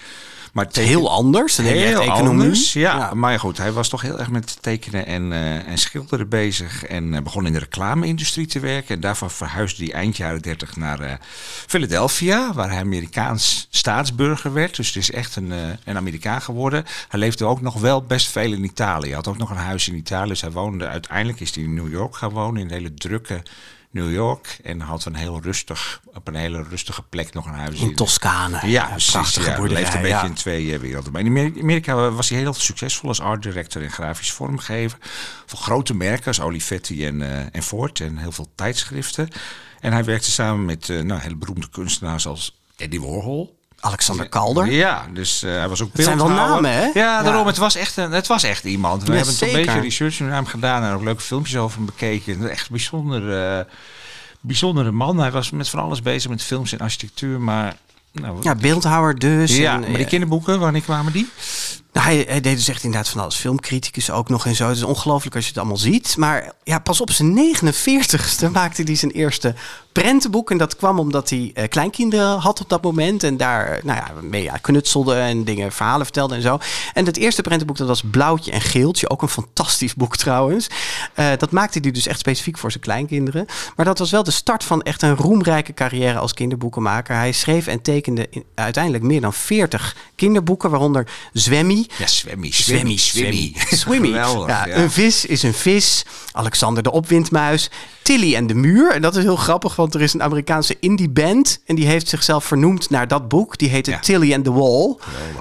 [0.52, 1.56] Maar het is heel anders.
[1.56, 2.42] Dan heel economie.
[2.42, 3.14] anders, ja.
[3.14, 6.84] Maar goed, hij was toch heel erg met tekenen en, uh, en schilderen bezig.
[6.84, 8.94] En uh, begon in de reclame-industrie te werken.
[8.94, 11.12] En daarvan verhuisde hij eind jaren 30 naar uh,
[11.66, 14.76] Philadelphia, waar hij Amerikaans staatsburger werd.
[14.76, 15.52] Dus het is echt een,
[15.84, 16.84] een Amerikaan geworden.
[17.08, 19.06] Hij leefde ook nog wel best veel in Italië.
[19.06, 20.28] Hij had ook nog een huis in Italië.
[20.28, 23.42] Dus hij woonde, uiteindelijk is hij in New York gaan wonen, in een hele drukke
[23.92, 24.58] New York.
[24.62, 27.94] En had een heel rustig, op een hele rustige plek nog een huis in.
[27.94, 28.68] Toscane.
[28.68, 29.10] Ja, precies.
[29.10, 29.82] Prachtige ja, boerderij.
[29.82, 31.12] leefde een beetje in twee uh, werelden.
[31.12, 34.98] Maar in Amerika was hij heel succesvol als art director en grafisch vormgever.
[35.46, 39.28] Voor grote merken als Olivetti en, uh, en Ford en heel veel tijdschriften.
[39.80, 43.60] En hij werkte samen met uh, nou, hele beroemde kunstenaars als Eddie Warhol.
[43.84, 44.72] Alexander Calder.
[44.72, 46.90] Ja, dus uh, hij was ook Het zijn wel namen, hè?
[46.94, 47.46] Ja, daarom.
[47.46, 49.02] Het, was echt een, het was echt iemand.
[49.02, 51.86] We ja, hebben een beetje research naar hem gedaan en ook leuke filmpjes over hem
[51.86, 52.50] bekeken.
[52.50, 53.64] Echt een bijzonder, uh,
[54.40, 55.18] bijzondere man.
[55.18, 57.76] Hij was met van alles bezig met films en architectuur, maar...
[58.12, 59.56] Nou, ja, beeldhouwer dus.
[59.56, 61.28] Ja, en, maar die kinderboeken, wanneer kwamen die?
[61.92, 63.36] Nou, hij, deed dus echt inderdaad van alles.
[63.36, 64.68] Filmcriticus ook nog en zo.
[64.68, 66.16] Het is ongelooflijk als je het allemaal ziet.
[66.16, 69.54] Maar ja, pas op zijn 49ste maakte hij zijn eerste
[69.92, 70.50] prentenboek.
[70.50, 73.22] En dat kwam omdat hij uh, kleinkinderen had op dat moment.
[73.22, 76.58] En daar nou ja, mee knutselde en dingen, verhalen vertelde en zo.
[76.92, 79.10] En het eerste prentenboek dat was Blauwtje en Geeltje.
[79.10, 80.66] Ook een fantastisch boek trouwens.
[81.16, 83.46] Uh, dat maakte hij dus echt specifiek voor zijn kleinkinderen.
[83.76, 87.16] Maar dat was wel de start van echt een roemrijke carrière als kinderboekenmaker.
[87.16, 90.70] Hij schreef en tekende in, uiteindelijk meer dan 40 kinderboeken.
[90.70, 91.81] Waaronder Zwemmy.
[91.98, 93.54] Ja, Zwemmy, Zwemmy, Zwemmy.
[93.70, 94.08] Zwemmy.
[94.46, 96.04] ja, Een vis is een vis.
[96.32, 97.70] Alexander de Opwindmuis.
[98.02, 98.92] Tilly en de Muur.
[98.92, 101.60] En dat is heel grappig, want er is een Amerikaanse indie band.
[101.66, 103.58] En die heeft zichzelf vernoemd naar dat boek.
[103.58, 104.96] Die heette Tilly and the Wall.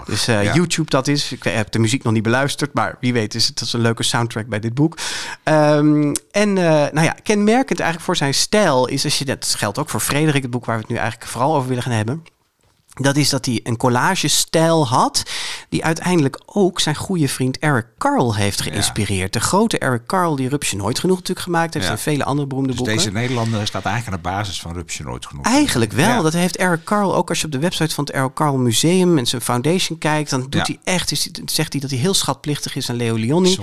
[0.06, 1.32] Dus uh, YouTube dat is.
[1.32, 2.74] Ik heb de muziek nog niet beluisterd.
[2.74, 4.98] Maar wie weet is het dat is een leuke soundtrack bij dit boek.
[5.44, 9.04] Um, en uh, nou ja, kenmerkend eigenlijk voor zijn stijl is...
[9.04, 11.56] Als je, dat geldt ook voor Frederik, het boek waar we het nu eigenlijk vooral
[11.56, 12.24] over willen gaan hebben
[12.94, 15.24] dat is dat hij een collage-stijl had,
[15.72, 19.34] die uiteindelijk ook zijn goede vriend Eric Carle heeft geïnspireerd.
[19.34, 21.92] De grote Eric Carle, die Rupsje Nooit Genoeg natuurlijk gemaakt heeft, ja.
[21.92, 22.96] en vele andere beroemde dus boeken.
[22.96, 25.46] deze Nederlander staat eigenlijk aan de basis van Rupsje Nooit Genoeg.
[25.46, 26.24] Eigenlijk wel.
[26.24, 29.18] Dat heeft Eric Carle ook als je op de website van het Eric Carle Museum
[29.18, 32.76] en zijn foundation kijkt, dan doet hij echt, is, zegt hij dat hij heel schatplichtig
[32.76, 33.58] is aan Leo Lionni.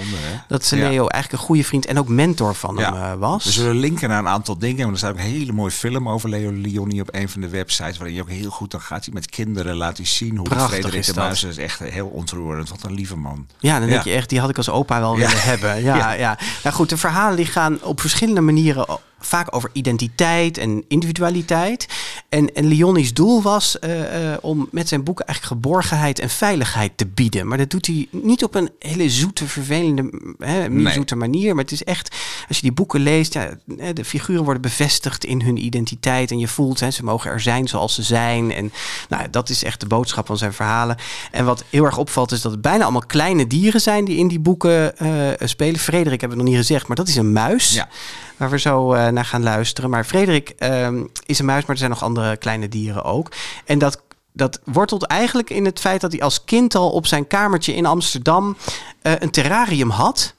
[0.49, 3.45] Dat Leo eigenlijk een goede vriend en ook mentor van hem uh, was.
[3.45, 6.09] We zullen linken naar een aantal dingen, want er staat ook een hele mooie film
[6.09, 9.05] over Leo Lionni op een van de websites, waarin je ook heel goed, dan gaat
[9.05, 12.69] hij met kinderen laat hij zien hoe Prachtig Frederik de Muis is echt heel ontroerend.
[12.69, 13.47] Wat een lieve man.
[13.59, 15.77] Ja, dan denk je echt, die had ik als opa wel willen hebben.
[15.89, 16.39] Ja, ja, ja.
[16.63, 18.87] Nou goed, de verhalen die gaan op verschillende manieren
[19.21, 21.87] vaak over identiteit en individualiteit.
[22.29, 26.93] En, en Leonis doel was uh, uh, om met zijn boeken eigenlijk geborgenheid en veiligheid
[26.97, 27.49] te bieden.
[27.49, 30.93] Maar dat doet hij niet op een hele zoete, vervelende, hè, nee.
[30.93, 31.55] zoete manier.
[31.55, 32.17] Maar het is echt,
[32.49, 33.51] als je die boeken leest, ja,
[33.93, 36.31] de figuren worden bevestigd in hun identiteit.
[36.31, 38.53] En je voelt, hè, ze mogen er zijn zoals ze zijn.
[38.53, 38.73] En
[39.09, 40.97] nou, dat is echt de boodschap van zijn verhalen.
[41.31, 44.29] En wat heel erg opvalt, is dat het bijna allemaal kleine dieren zijn die in
[44.29, 45.81] die boeken uh, spelen.
[45.81, 47.73] Frederik hebben we nog niet gezegd, maar dat is een muis.
[47.73, 47.89] Ja
[48.39, 49.91] waar we zo uh, naar gaan luisteren.
[49.91, 50.89] Maar Frederik uh,
[51.27, 53.33] is een muis, maar er zijn nog andere kleine dieren ook.
[53.65, 54.03] En dat
[54.39, 57.87] dat wortelt eigenlijk in het feit dat hij als kind al op zijn kamertje in
[57.87, 58.57] Amsterdam
[59.03, 60.35] uh, een terrarium had.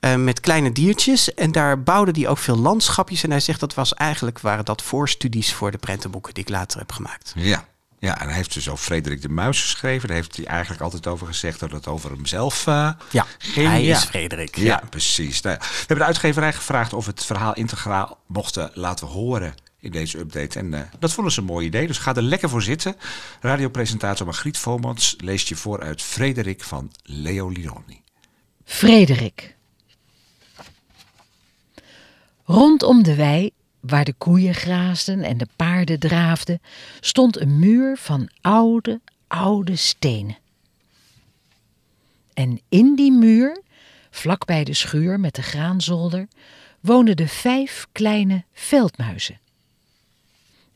[0.00, 1.34] Uh, met kleine diertjes.
[1.34, 3.22] En daar bouwde hij ook veel landschapjes.
[3.22, 6.78] En hij zegt dat was eigenlijk waren dat voorstudies voor de prentenboeken die ik later
[6.78, 7.32] heb gemaakt.
[7.36, 7.64] Ja.
[8.02, 10.08] Ja, en hij heeft dus over Frederik de Muis geschreven.
[10.08, 13.68] Daar heeft hij eigenlijk altijd over gezegd dat het over hemzelf uh, ja, ging.
[13.68, 14.56] hij is Frederik.
[14.56, 14.82] Ja, ja.
[14.90, 15.40] precies.
[15.40, 20.18] Nou, we hebben de uitgeverij gevraagd of het verhaal integraal mochten laten horen in deze
[20.18, 20.58] update.
[20.58, 22.96] En uh, dat vonden ze een mooi idee, dus ga er lekker voor zitten.
[23.40, 28.02] Radiopresentator Margriet Vomans leest je voor uit Frederik van Leo Lironi.
[28.64, 29.56] Frederik.
[32.44, 36.60] Rondom de wei waar de koeien graasden en de paarden draafden,
[37.00, 40.38] stond een muur van oude, oude stenen.
[42.34, 43.62] En in die muur,
[44.10, 46.28] vlak bij de schuur met de graanzolder,
[46.80, 49.40] woonden de vijf kleine veldmuizen.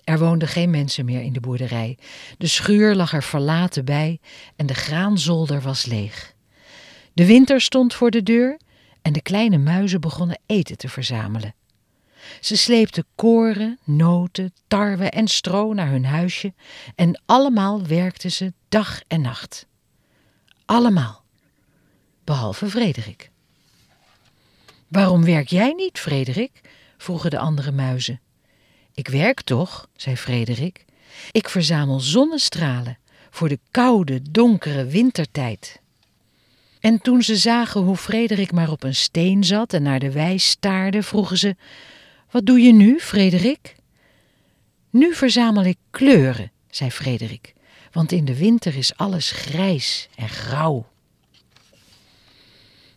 [0.04, 1.98] Er woonden geen mensen meer in de boerderij.
[2.38, 4.20] De schuur lag er verlaten bij
[4.56, 6.34] en de graanzolder was leeg.
[7.12, 8.58] De winter stond voor de deur
[9.02, 11.54] en de kleine muizen begonnen eten te verzamelen.
[12.40, 16.54] Ze sleepten koren, noten, tarwe en stro naar hun huisje
[16.94, 19.66] en allemaal werkten ze dag en nacht.
[20.64, 21.24] Allemaal,
[22.24, 23.30] behalve Frederik.
[24.88, 26.60] Waarom werk jij niet, Frederik?
[26.96, 28.20] vroegen de andere muizen.
[28.94, 30.84] Ik werk toch, zei Frederik.
[31.30, 32.98] Ik verzamel zonnestralen
[33.30, 35.80] voor de koude, donkere wintertijd.
[36.80, 40.38] En toen ze zagen hoe Frederik maar op een steen zat en naar de wei
[40.38, 41.56] staarde, vroegen ze:
[42.30, 43.76] wat doe je nu, Frederik?
[44.90, 47.54] Nu verzamel ik kleuren, zei Frederik,
[47.92, 50.86] want in de winter is alles grijs en grauw.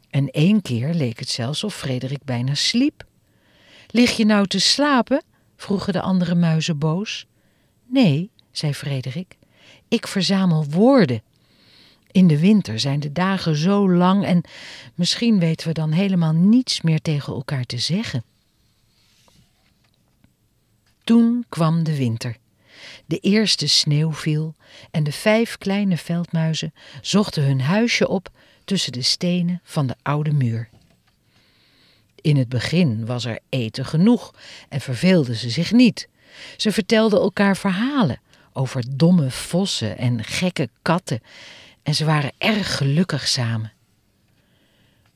[0.09, 3.05] En één keer leek het zelfs of Frederik bijna sliep.
[3.87, 5.23] Lig je nou te slapen?
[5.55, 7.25] vroegen de andere muizen boos.
[7.85, 9.37] Nee, zei Frederik,
[9.87, 11.21] ik verzamel woorden.
[12.11, 14.43] In de winter zijn de dagen zo lang en
[14.95, 18.23] misschien weten we dan helemaal niets meer tegen elkaar te zeggen.
[21.03, 22.37] Toen kwam de winter.
[23.05, 24.55] De eerste sneeuw viel
[24.91, 28.29] en de vijf kleine veldmuizen zochten hun huisje op
[28.65, 30.69] tussen de stenen van de oude muur.
[32.15, 34.33] In het begin was er eten genoeg
[34.69, 36.09] en verveelden ze zich niet.
[36.57, 38.21] Ze vertelden elkaar verhalen
[38.53, 41.21] over domme vossen en gekke katten
[41.83, 43.73] en ze waren erg gelukkig samen.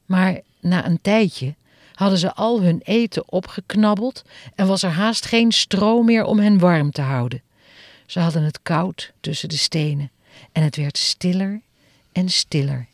[0.06, 1.56] Maar na een tijdje
[1.94, 4.24] hadden ze al hun eten opgeknabbeld
[4.56, 7.42] en was er haast geen stro meer om hen warm te houden.
[8.06, 10.12] Ze hadden het koud tussen de stenen
[10.52, 11.62] en het werd stiller
[12.12, 12.88] en stiller.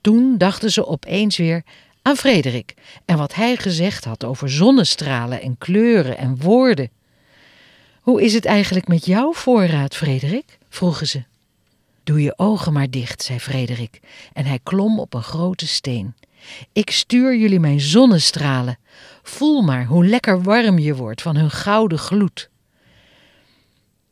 [0.00, 1.62] Toen dachten ze opeens weer
[2.02, 2.74] aan Frederik
[3.04, 6.90] en wat hij gezegd had over zonnestralen en kleuren en woorden.
[8.00, 10.58] Hoe is het eigenlijk met jouw voorraad, Frederik?
[10.68, 11.24] vroegen ze.
[12.02, 14.00] Doe je ogen maar dicht, zei Frederik,
[14.32, 16.14] en hij klom op een grote steen.
[16.72, 18.78] Ik stuur jullie mijn zonnestralen.
[19.22, 22.48] Voel maar hoe lekker warm je wordt van hun gouden gloed.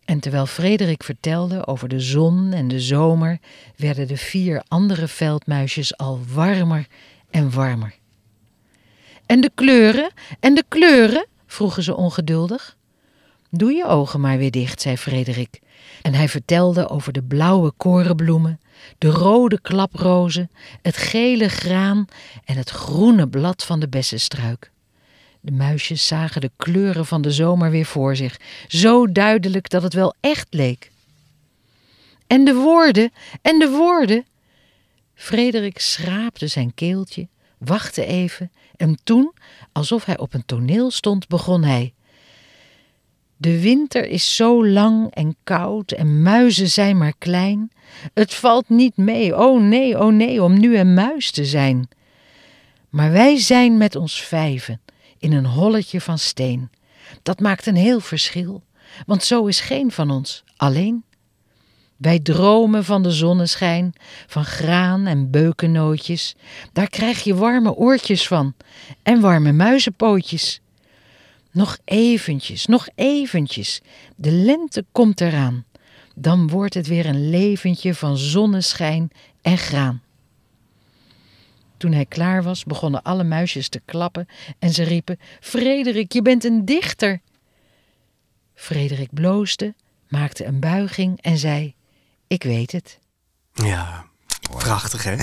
[0.05, 3.39] En terwijl Frederik vertelde over de zon en de zomer,
[3.77, 6.87] werden de vier andere veldmuisjes al warmer
[7.31, 7.95] en warmer.
[9.27, 11.27] En de kleuren, en de kleuren?
[11.47, 12.77] vroegen ze ongeduldig.
[13.51, 15.61] Doe je ogen maar weer dicht, zei Frederik.
[16.03, 18.61] En hij vertelde over de blauwe korenbloemen,
[18.99, 20.51] de rode klaprozen,
[20.83, 22.07] het gele graan
[22.45, 24.71] en het groene blad van de bessenstruik.
[25.41, 29.95] De muisjes zagen de kleuren van de zomer weer voor zich, zo duidelijk dat het
[29.95, 30.91] wel echt leek.
[32.27, 33.13] En de woorden,
[33.43, 34.27] en de woorden.
[35.15, 37.29] Frederik schraapte zijn keeltje,
[37.59, 39.33] wachtte even en toen,
[39.73, 41.95] alsof hij op een toneel stond, begon hij.
[43.43, 47.71] De winter is zo lang en koud en muizen zijn maar klein.
[48.15, 51.89] Het valt niet mee, oh nee, oh nee, om nu een muis te zijn.
[52.89, 54.81] Maar wij zijn met ons vijven
[55.19, 56.71] in een holletje van steen.
[57.23, 58.63] Dat maakt een heel verschil,
[59.07, 61.05] want zo is geen van ons alleen.
[61.97, 63.93] Wij dromen van de zonneschijn,
[64.27, 66.35] van graan en beukennootjes.
[66.73, 68.55] Daar krijg je warme oortjes van
[69.03, 70.61] en warme muizenpootjes.
[71.53, 73.81] Nog eventjes, nog eventjes.
[74.17, 75.65] De lente komt eraan.
[76.15, 79.11] Dan wordt het weer een leventje van zonneschijn
[79.43, 80.03] en graan.
[81.77, 84.27] Toen hij klaar was, begonnen alle muisjes te klappen
[84.59, 87.21] en ze riepen: Frederik, je bent een dichter.
[88.55, 89.75] Frederik bloosde,
[90.09, 91.75] maakte een buiging en zei:
[92.27, 92.99] Ik weet het.
[93.53, 94.11] Ja,
[94.59, 95.17] Prachtig, hè?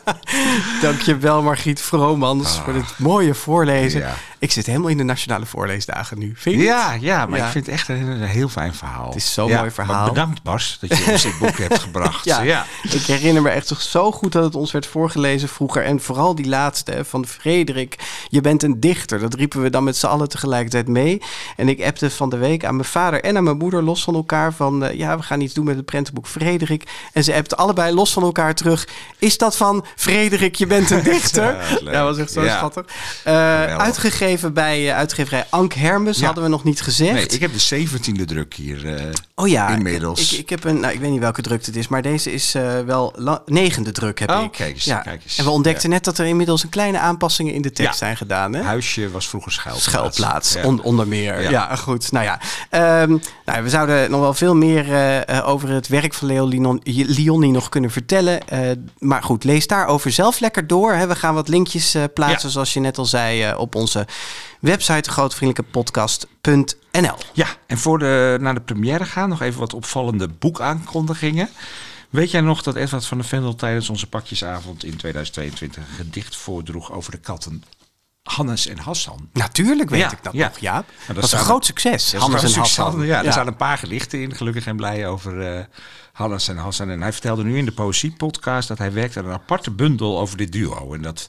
[0.86, 2.64] Dankjewel, Margriet Vromans, ah.
[2.64, 4.14] voor dit mooie voorlezen.
[4.42, 6.32] Ik zit helemaal in de nationale voorleesdagen nu.
[6.36, 9.06] Vind je ja, ja, maar ik vind het echt een, heel fijn verhaal.
[9.06, 10.08] Het is zo'n mooi verhaal.
[10.08, 12.24] Bedankt, Bas, dat je ons dit boek hebt gebracht.
[12.42, 15.84] Ja, ik herinner me echt zo goed dat het ons werd voorgelezen vroeger.
[15.84, 17.98] En vooral die laatste van Frederik.
[18.28, 19.20] Je bent een dichter.
[19.20, 21.22] Dat riepen we dan met z'n allen tegelijkertijd mee.
[21.56, 24.14] En ik appte van de week aan mijn vader en aan mijn moeder los van
[24.14, 24.52] elkaar.
[24.52, 26.84] Van uh, ja, we gaan iets doen met het prentenboek Frederik.
[27.12, 28.88] En ze appten allebei los van elkaar terug.
[29.18, 31.80] Is dat van Frederik, je bent een dichter?
[31.84, 32.84] ja, was echt zo schattig.
[33.26, 37.12] Uh, uitgegeven bij uh, uitgeverij Ank Hermes, hadden we nog niet gezegd.
[37.12, 40.32] Nee, ik heb de zeventiende druk hier uh, oh, ja, inmiddels.
[40.32, 42.52] Ik, ik, heb een, nou, ik weet niet welke druk het is, maar deze is
[42.86, 43.14] wel
[43.46, 44.52] negende druk heb oh, ik.
[44.52, 44.98] Kijk eens, ja.
[44.98, 45.38] kijk eens.
[45.38, 48.52] En we ontdekten net dat er inmiddels een kleine aanpassingen in de tekst zijn gedaan.
[48.52, 48.62] Hè?
[48.62, 50.16] Huisje was vroeger schuilplaats.
[50.16, 51.50] Schuilplaats, onder meer.
[51.50, 51.76] Ja.
[51.76, 52.12] goed.
[52.12, 52.40] Nou ja,
[53.02, 54.86] um, nou, we zouden nog wel veel meer
[55.44, 58.40] over het werk van Leo Lioni nog kunnen vertellen.
[58.98, 60.92] maar goed, lees daarover zelf lekker door.
[60.92, 61.06] Hè.
[61.06, 64.06] We gaan wat linkjes plaatsen, zoals je net al zei, op onze
[64.60, 67.16] website grootvriendelijkepodcast.nl.
[67.32, 71.48] Ja, en voor de, naar de première gaan nog even wat opvallende boekaankondigingen.
[72.10, 76.36] Weet jij nog dat Edward van der Vendel tijdens onze pakjesavond in 2022 een gedicht
[76.36, 77.64] voordroeg over de katten
[78.22, 79.28] Hannes en Hassan.
[79.32, 80.48] Natuurlijk weet ik dat ja.
[80.48, 80.86] nog, Jaap.
[81.06, 83.06] dat was een groot succes, Hannes en Hassan.
[83.06, 85.64] Ja, er staan een paar gedichten in, gelukkig en blij, over uh,
[86.12, 86.90] Hannes en Hassan.
[86.90, 90.36] En hij vertelde nu in de Poëzie-podcast dat hij werkt aan een aparte bundel over
[90.36, 90.94] dit duo.
[90.94, 91.28] En, dat,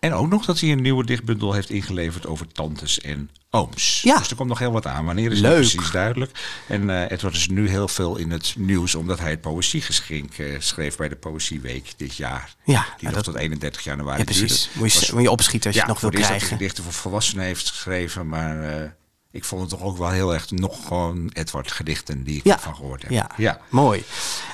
[0.00, 4.00] en ook nog dat hij een nieuwe dichtbundel heeft ingeleverd over tantes en ooms.
[4.02, 4.18] Ja.
[4.18, 5.04] Dus er komt nog heel wat aan.
[5.04, 5.54] Wanneer is Leuk.
[5.54, 6.30] precies duidelijk?
[6.66, 10.56] En uh, Edward is nu heel veel in het nieuws, omdat hij het poëziegeschenk uh,
[10.58, 12.54] schreef bij de Poëzieweek dit jaar.
[12.64, 14.70] Ja, die nog tot 31 januari ja, precies.
[14.72, 16.48] Moet je, moet je opschieten als je het nog wil krijgen.
[16.48, 18.80] gedichten voor volwassenen heeft geschreven, maar...
[18.80, 18.90] Uh,
[19.30, 22.54] ik vond het toch ook wel heel erg nog gewoon Edward gedichten die ik Ja.
[22.54, 23.10] ervan gehoord heb.
[23.10, 23.58] Ja, ja.
[23.68, 24.04] mooi.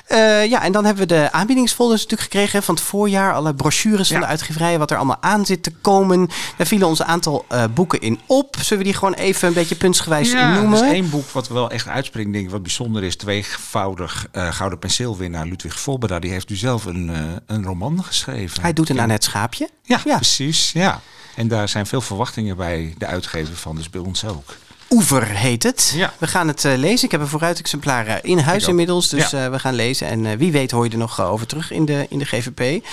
[0.05, 3.33] Eh, ja, en dan hebben we de aanbiedingsfolders natuurlijk gekregen van het voorjaar.
[3.33, 4.23] Alle brochures van Ja.
[4.23, 6.29] de uitgeverijen, wat er allemaal aan zit te komen.
[6.57, 8.55] Daar vielen ons een aantal eh, boeken in op.
[8.59, 10.79] Zullen we die gewoon even een beetje puntsgewijs noemen?
[10.79, 13.15] er is één boek wat wel echt uitspringt, denk ik, wat bijzonder is.
[13.15, 16.19] Tweevoudig eh, gouden penseelwinnaar Ludwig Volbera.
[16.19, 17.11] Die heeft nu zelf een,
[17.45, 18.61] een roman geschreven.
[18.61, 19.69] Hij doet een Annette Schaapje.
[19.83, 20.71] Ja, precies.
[20.71, 21.01] Ja.
[21.35, 24.55] En daar zijn veel verwachtingen bij de uitgever van, dus bij ons ook.
[24.89, 25.91] Oever heet het.
[25.95, 26.13] Ja.
[26.17, 27.05] We gaan het eh, lezen.
[27.05, 29.09] Ik heb een vooruitexemplaar eh, in huis inmiddels.
[29.09, 29.45] Dus Ja.
[29.45, 30.07] eh, we gaan lezen.
[30.07, 32.85] En eh, wie weet hoor je er nog over terug in de, in de GVP.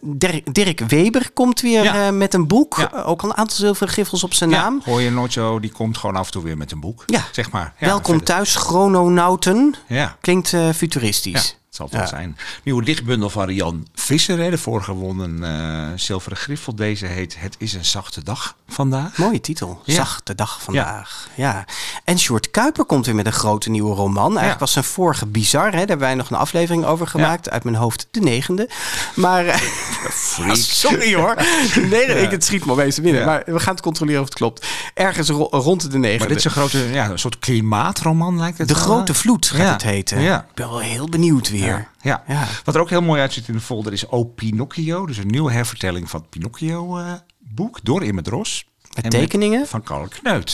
[0.00, 2.10] Dirk, Dirk Weber komt weer Ja.
[2.10, 2.88] met een boek.
[3.04, 4.80] Ook al een aantal zilveren griffels op zijn naam.
[4.84, 7.02] Hoor je zo, die komt gewoon af en toe weer met een boek.
[7.06, 7.24] Ja.
[7.32, 7.74] Zeg maar.
[7.78, 9.74] Ja, Welkom thuis, chrononauten.
[9.86, 10.16] Ja.
[10.20, 11.56] Klinkt Ja, futuristisch.
[11.72, 12.36] Zal het wel zijn.
[12.62, 14.38] Nieuwe dichtbundel van Jan Visser.
[14.38, 16.74] Hè, de vorige gewonnen eh zilveren griffel.
[16.74, 19.16] Deze heet Het is een zachte dag vandaag.
[19.16, 19.80] Mooie titel.
[19.84, 19.94] Ja.
[19.94, 21.28] Zachte dag vandaag.
[21.34, 21.64] Ja.
[22.04, 24.30] En Sjoerd Kuiper komt weer met een grote nieuwe roman.
[24.30, 25.64] Eigenlijk was zijn vorige bizar.
[25.64, 25.70] Hè?
[25.70, 27.50] Daar hebben wij nog een aflevering over gemaakt.
[27.50, 28.68] Uit mijn hoofd de negende.
[29.14, 29.46] Maar...
[29.46, 29.60] eh.
[30.54, 31.34] Sorry hoor.
[31.90, 33.24] Nee, ik, het schiet me opeens te binnen.
[33.26, 34.66] Maar we gaan het controleren of het klopt.
[34.94, 36.18] Ergens ro- rond de negende.
[36.18, 39.14] Maar dit is een grote, ja, een soort klimaatroman lijkt het de wel, Grote?
[39.14, 40.20] Vloed gaat het heten.
[40.20, 40.40] Ja.
[40.40, 41.60] Ik ben wel heel benieuwd weer.
[41.66, 41.88] Ja.
[42.00, 42.22] Ja.
[42.26, 42.46] Ja.
[42.64, 45.06] Wat er ook heel mooi uitziet in de folder is O Pinocchio.
[45.06, 48.66] Dus een nieuwe hervertelling van het Pinocchio-boek door Imme Dros.
[48.94, 49.66] Met En tekeningen?
[49.66, 50.44] Van Karl Kneut.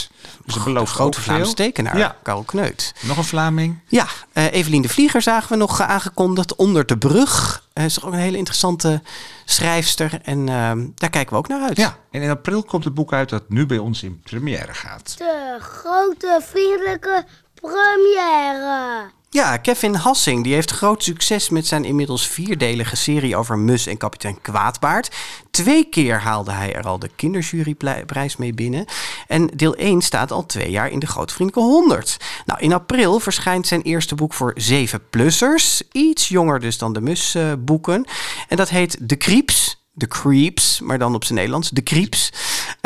[0.45, 1.55] Dus dat De belooft grote ook Vlaamse veel.
[1.55, 2.17] tekenaar, Ja.
[2.23, 2.95] Karel Kneut.
[3.03, 3.79] Nog een Vlaming.
[3.87, 6.57] Ja, eh Evelien de Vlieger zagen we nog eh, aangekondigd.
[6.57, 7.67] Onder de brug.
[7.73, 9.03] Eh is toch ook een hele interessante
[9.45, 10.19] schrijfster.
[10.23, 11.77] En ehm, daar kijken we ook naar uit.
[11.77, 11.97] Ja.
[12.11, 15.15] En in april komt het boek uit dat nu bij ons in première gaat.
[15.19, 19.11] De grote vriendelijke première.
[19.31, 23.97] Ja, Kevin Hassing die heeft groot succes met zijn inmiddels vierdelige serie over Mus en
[23.97, 25.17] kapitein Kwaadbaard.
[25.51, 28.85] Twee keer haalde hij er al de kinderjuryprijs mee binnen.
[29.27, 32.17] En deel 1 staat al twee jaar in de Grootvriendelijke 100.
[32.47, 35.81] Nou, in april verschijnt zijn eerste boek voor 7-plussers.
[35.93, 38.05] Iets jonger dus dan de Mus-boeken.
[38.49, 39.77] en dat heet De Creeps.
[39.93, 41.71] De Creeps, maar dan op zijn Nederlands.
[41.71, 42.33] De Creeps.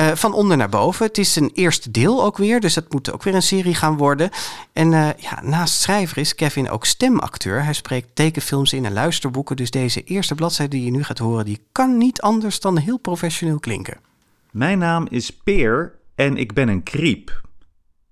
[0.02, 1.06] Eh, van onder naar boven.
[1.06, 3.96] Het is een eerste deel ook weer, dus dat moet ook weer een serie gaan
[3.96, 4.30] worden.
[4.72, 7.64] En eh, ja, naast schrijver is Kevin ook stemacteur.
[7.64, 9.56] Hij spreekt tekenfilms in en luisterboeken.
[9.56, 12.98] Dus deze eerste bladzijde die je nu gaat horen, die kan niet anders dan heel
[12.98, 14.00] professioneel klinken.
[14.50, 17.40] Mijn naam is Peer en ik ben een kriep.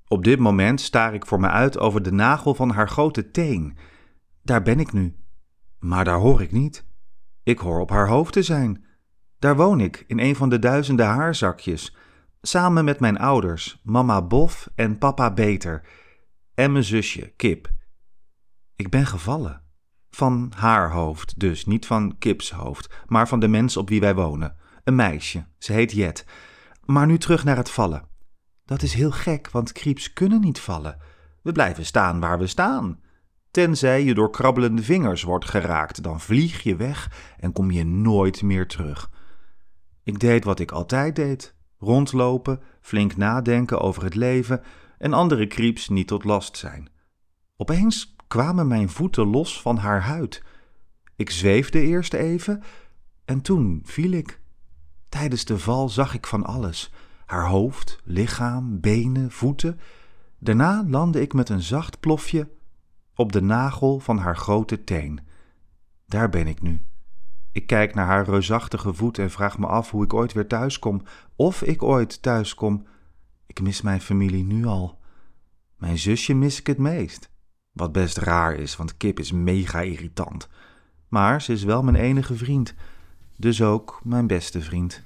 [0.08, 3.76] Op dit moment staar ik voor me uit over de nagel van haar grote teen.
[4.42, 5.14] Daar ben ik nu.
[5.78, 6.84] Maar daar hoor ik niet.
[7.42, 8.84] Ik hoor op haar hoofd te zijn.
[9.40, 11.96] Daar woon ik in een van de duizenden haarzakjes.
[12.42, 15.82] Samen met mijn ouders, mama Bof en papa Beter.
[16.54, 17.70] En mijn zusje, Kip.
[18.76, 19.62] Ik ben gevallen.
[20.10, 24.14] Van haar hoofd, dus niet van Kips hoofd, maar van de mens op wie wij
[24.14, 24.56] wonen.
[24.84, 26.26] Een meisje, ze heet Jet.
[26.84, 28.08] Maar nu terug naar het vallen.
[28.64, 30.98] Dat is heel gek, want krieps kunnen niet vallen.
[31.42, 33.00] We blijven staan waar we staan.
[33.50, 38.42] Tenzij je door krabbelende vingers wordt geraakt, dan vlieg je weg en kom je nooit
[38.42, 39.10] meer terug.
[40.10, 44.62] Ik deed wat ik altijd deed: rondlopen, flink nadenken over het leven
[44.98, 46.88] en andere krieps niet tot last zijn.
[47.56, 50.42] Opeens kwamen mijn voeten los van haar huid.
[51.16, 52.62] Ik zweefde eerst even
[53.24, 54.40] en toen viel ik.
[55.08, 56.92] Tijdens de val zag ik van alles:
[57.26, 59.80] haar hoofd, lichaam, benen, voeten.
[60.38, 62.48] Daarna landde ik met een zacht plofje
[63.14, 65.20] op de nagel van haar grote teen.
[66.06, 66.82] Daar ben ik nu.
[67.52, 70.78] Ik kijk naar haar reusachtige voet en vraag me af hoe ik ooit weer thuis
[70.78, 71.02] kom.
[71.36, 72.86] Of ik ooit thuis kom.
[73.46, 74.98] Ik mis mijn familie nu al.
[75.76, 77.30] Mijn zusje mis ik het meest.
[77.72, 80.48] Wat best raar is, want Kip is mega irritant.
[81.08, 82.74] Maar ze is wel mijn enige vriend.
[83.36, 85.02] Dus ook mijn beste vriend.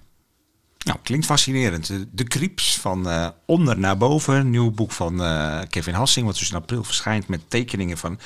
[0.84, 1.86] Nou, klinkt fascinerend.
[2.12, 4.50] De- Creeps van eh, onder naar boven.
[4.50, 8.18] Nieuw boek van eh, Kevin Hassing, wat dus in april verschijnt met tekeningen van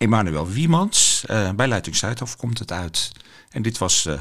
[0.00, 1.24] Emmanuel Wiemans.
[1.26, 3.12] Eh, bij Luiting Zuidhof komt het uit.
[3.50, 4.20] En dit was, eh,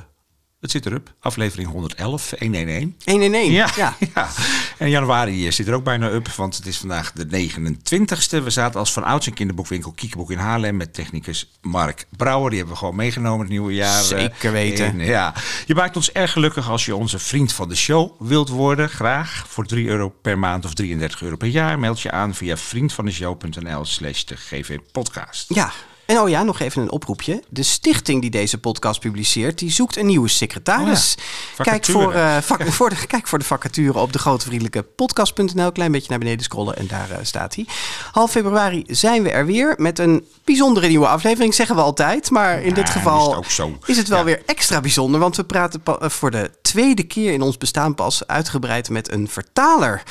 [0.60, 2.84] het zit erop, aflevering 111, 111.
[3.06, 3.96] 111, Ja, ja.
[4.16, 4.30] ja.
[4.78, 8.44] En januari eh, zit er ook bijna up, want het is vandaag de 29ste.
[8.44, 12.50] We zaten als van ouds in kinderboekwinkel Kiekeboek in Haarlem met technicus Mark Brouwer.
[12.50, 13.98] Die hebben we gewoon meegenomen het nieuwe jaar.
[14.00, 15.00] eh, Zeker weten.
[15.00, 15.34] ja.
[15.66, 18.90] Je maakt ons erg gelukkig als je onze vriend van de show wilt worden.
[18.90, 21.80] Graag voor 3 euro per maand of 33 euro per jaar.
[21.80, 25.54] Meld je aan via vriendvandeshow.nl slash de GV podcast.
[25.54, 25.72] Ja.
[26.10, 27.44] En oh ja, nog even een oproepje.
[27.50, 31.16] De stichting die deze podcast publiceert, die zoekt een nieuwe secretaris.
[31.20, 31.26] Oh
[31.58, 32.14] ja, kijk, voor,
[32.78, 35.72] voor de, kijk voor de vacature op de grootvriendelijke podcast.nl.
[35.72, 37.66] Klein beetje naar beneden scrollen en daar eh, staat hij.
[38.12, 42.30] Half februari zijn we er weer met een bijzondere nieuwe aflevering, zeggen we altijd.
[42.30, 43.40] Maar in dit geval
[43.86, 44.24] is het is wel Ja.
[44.24, 47.96] weer extra bijzonder, want we praten pa- eh, voor de tweede keer in ons bestaan
[47.96, 50.04] pas uitgebreid met een vertaler.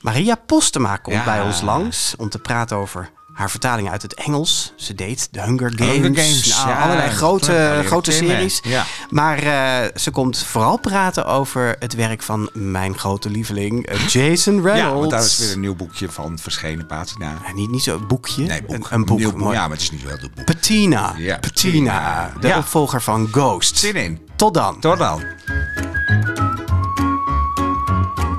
[0.00, 4.72] Maria Postema komt bij ons langs om te praten over haar vertaling uit het Engels.
[4.76, 8.60] Ze deed de Hunger Games, Hunger Games, nou, ja, allerlei grote, grote series.
[8.62, 8.84] Ja.
[9.10, 14.62] Maar eh, ze komt vooral praten over het werk van mijn grote lieveling eh, Jason
[14.62, 14.92] Reynolds.
[14.92, 17.34] Ja, want daar is weer een nieuw boekje van verschenen, Patina.
[17.46, 18.70] Ja, niet, niet zo'n boekje, Nee, boek.
[18.76, 19.18] Een, een boek.
[19.18, 19.52] Nieuw.
[19.52, 20.44] Ja, maar het is niet wel het boek.
[20.44, 21.14] Patina.
[21.16, 21.92] Ja, Patina.
[21.92, 22.32] Patina.
[22.40, 22.58] De Ja.
[22.58, 23.78] opvolger van Ghost.
[23.78, 24.20] Zin in.
[24.36, 24.80] Tot dan.
[24.80, 25.22] Tot dan.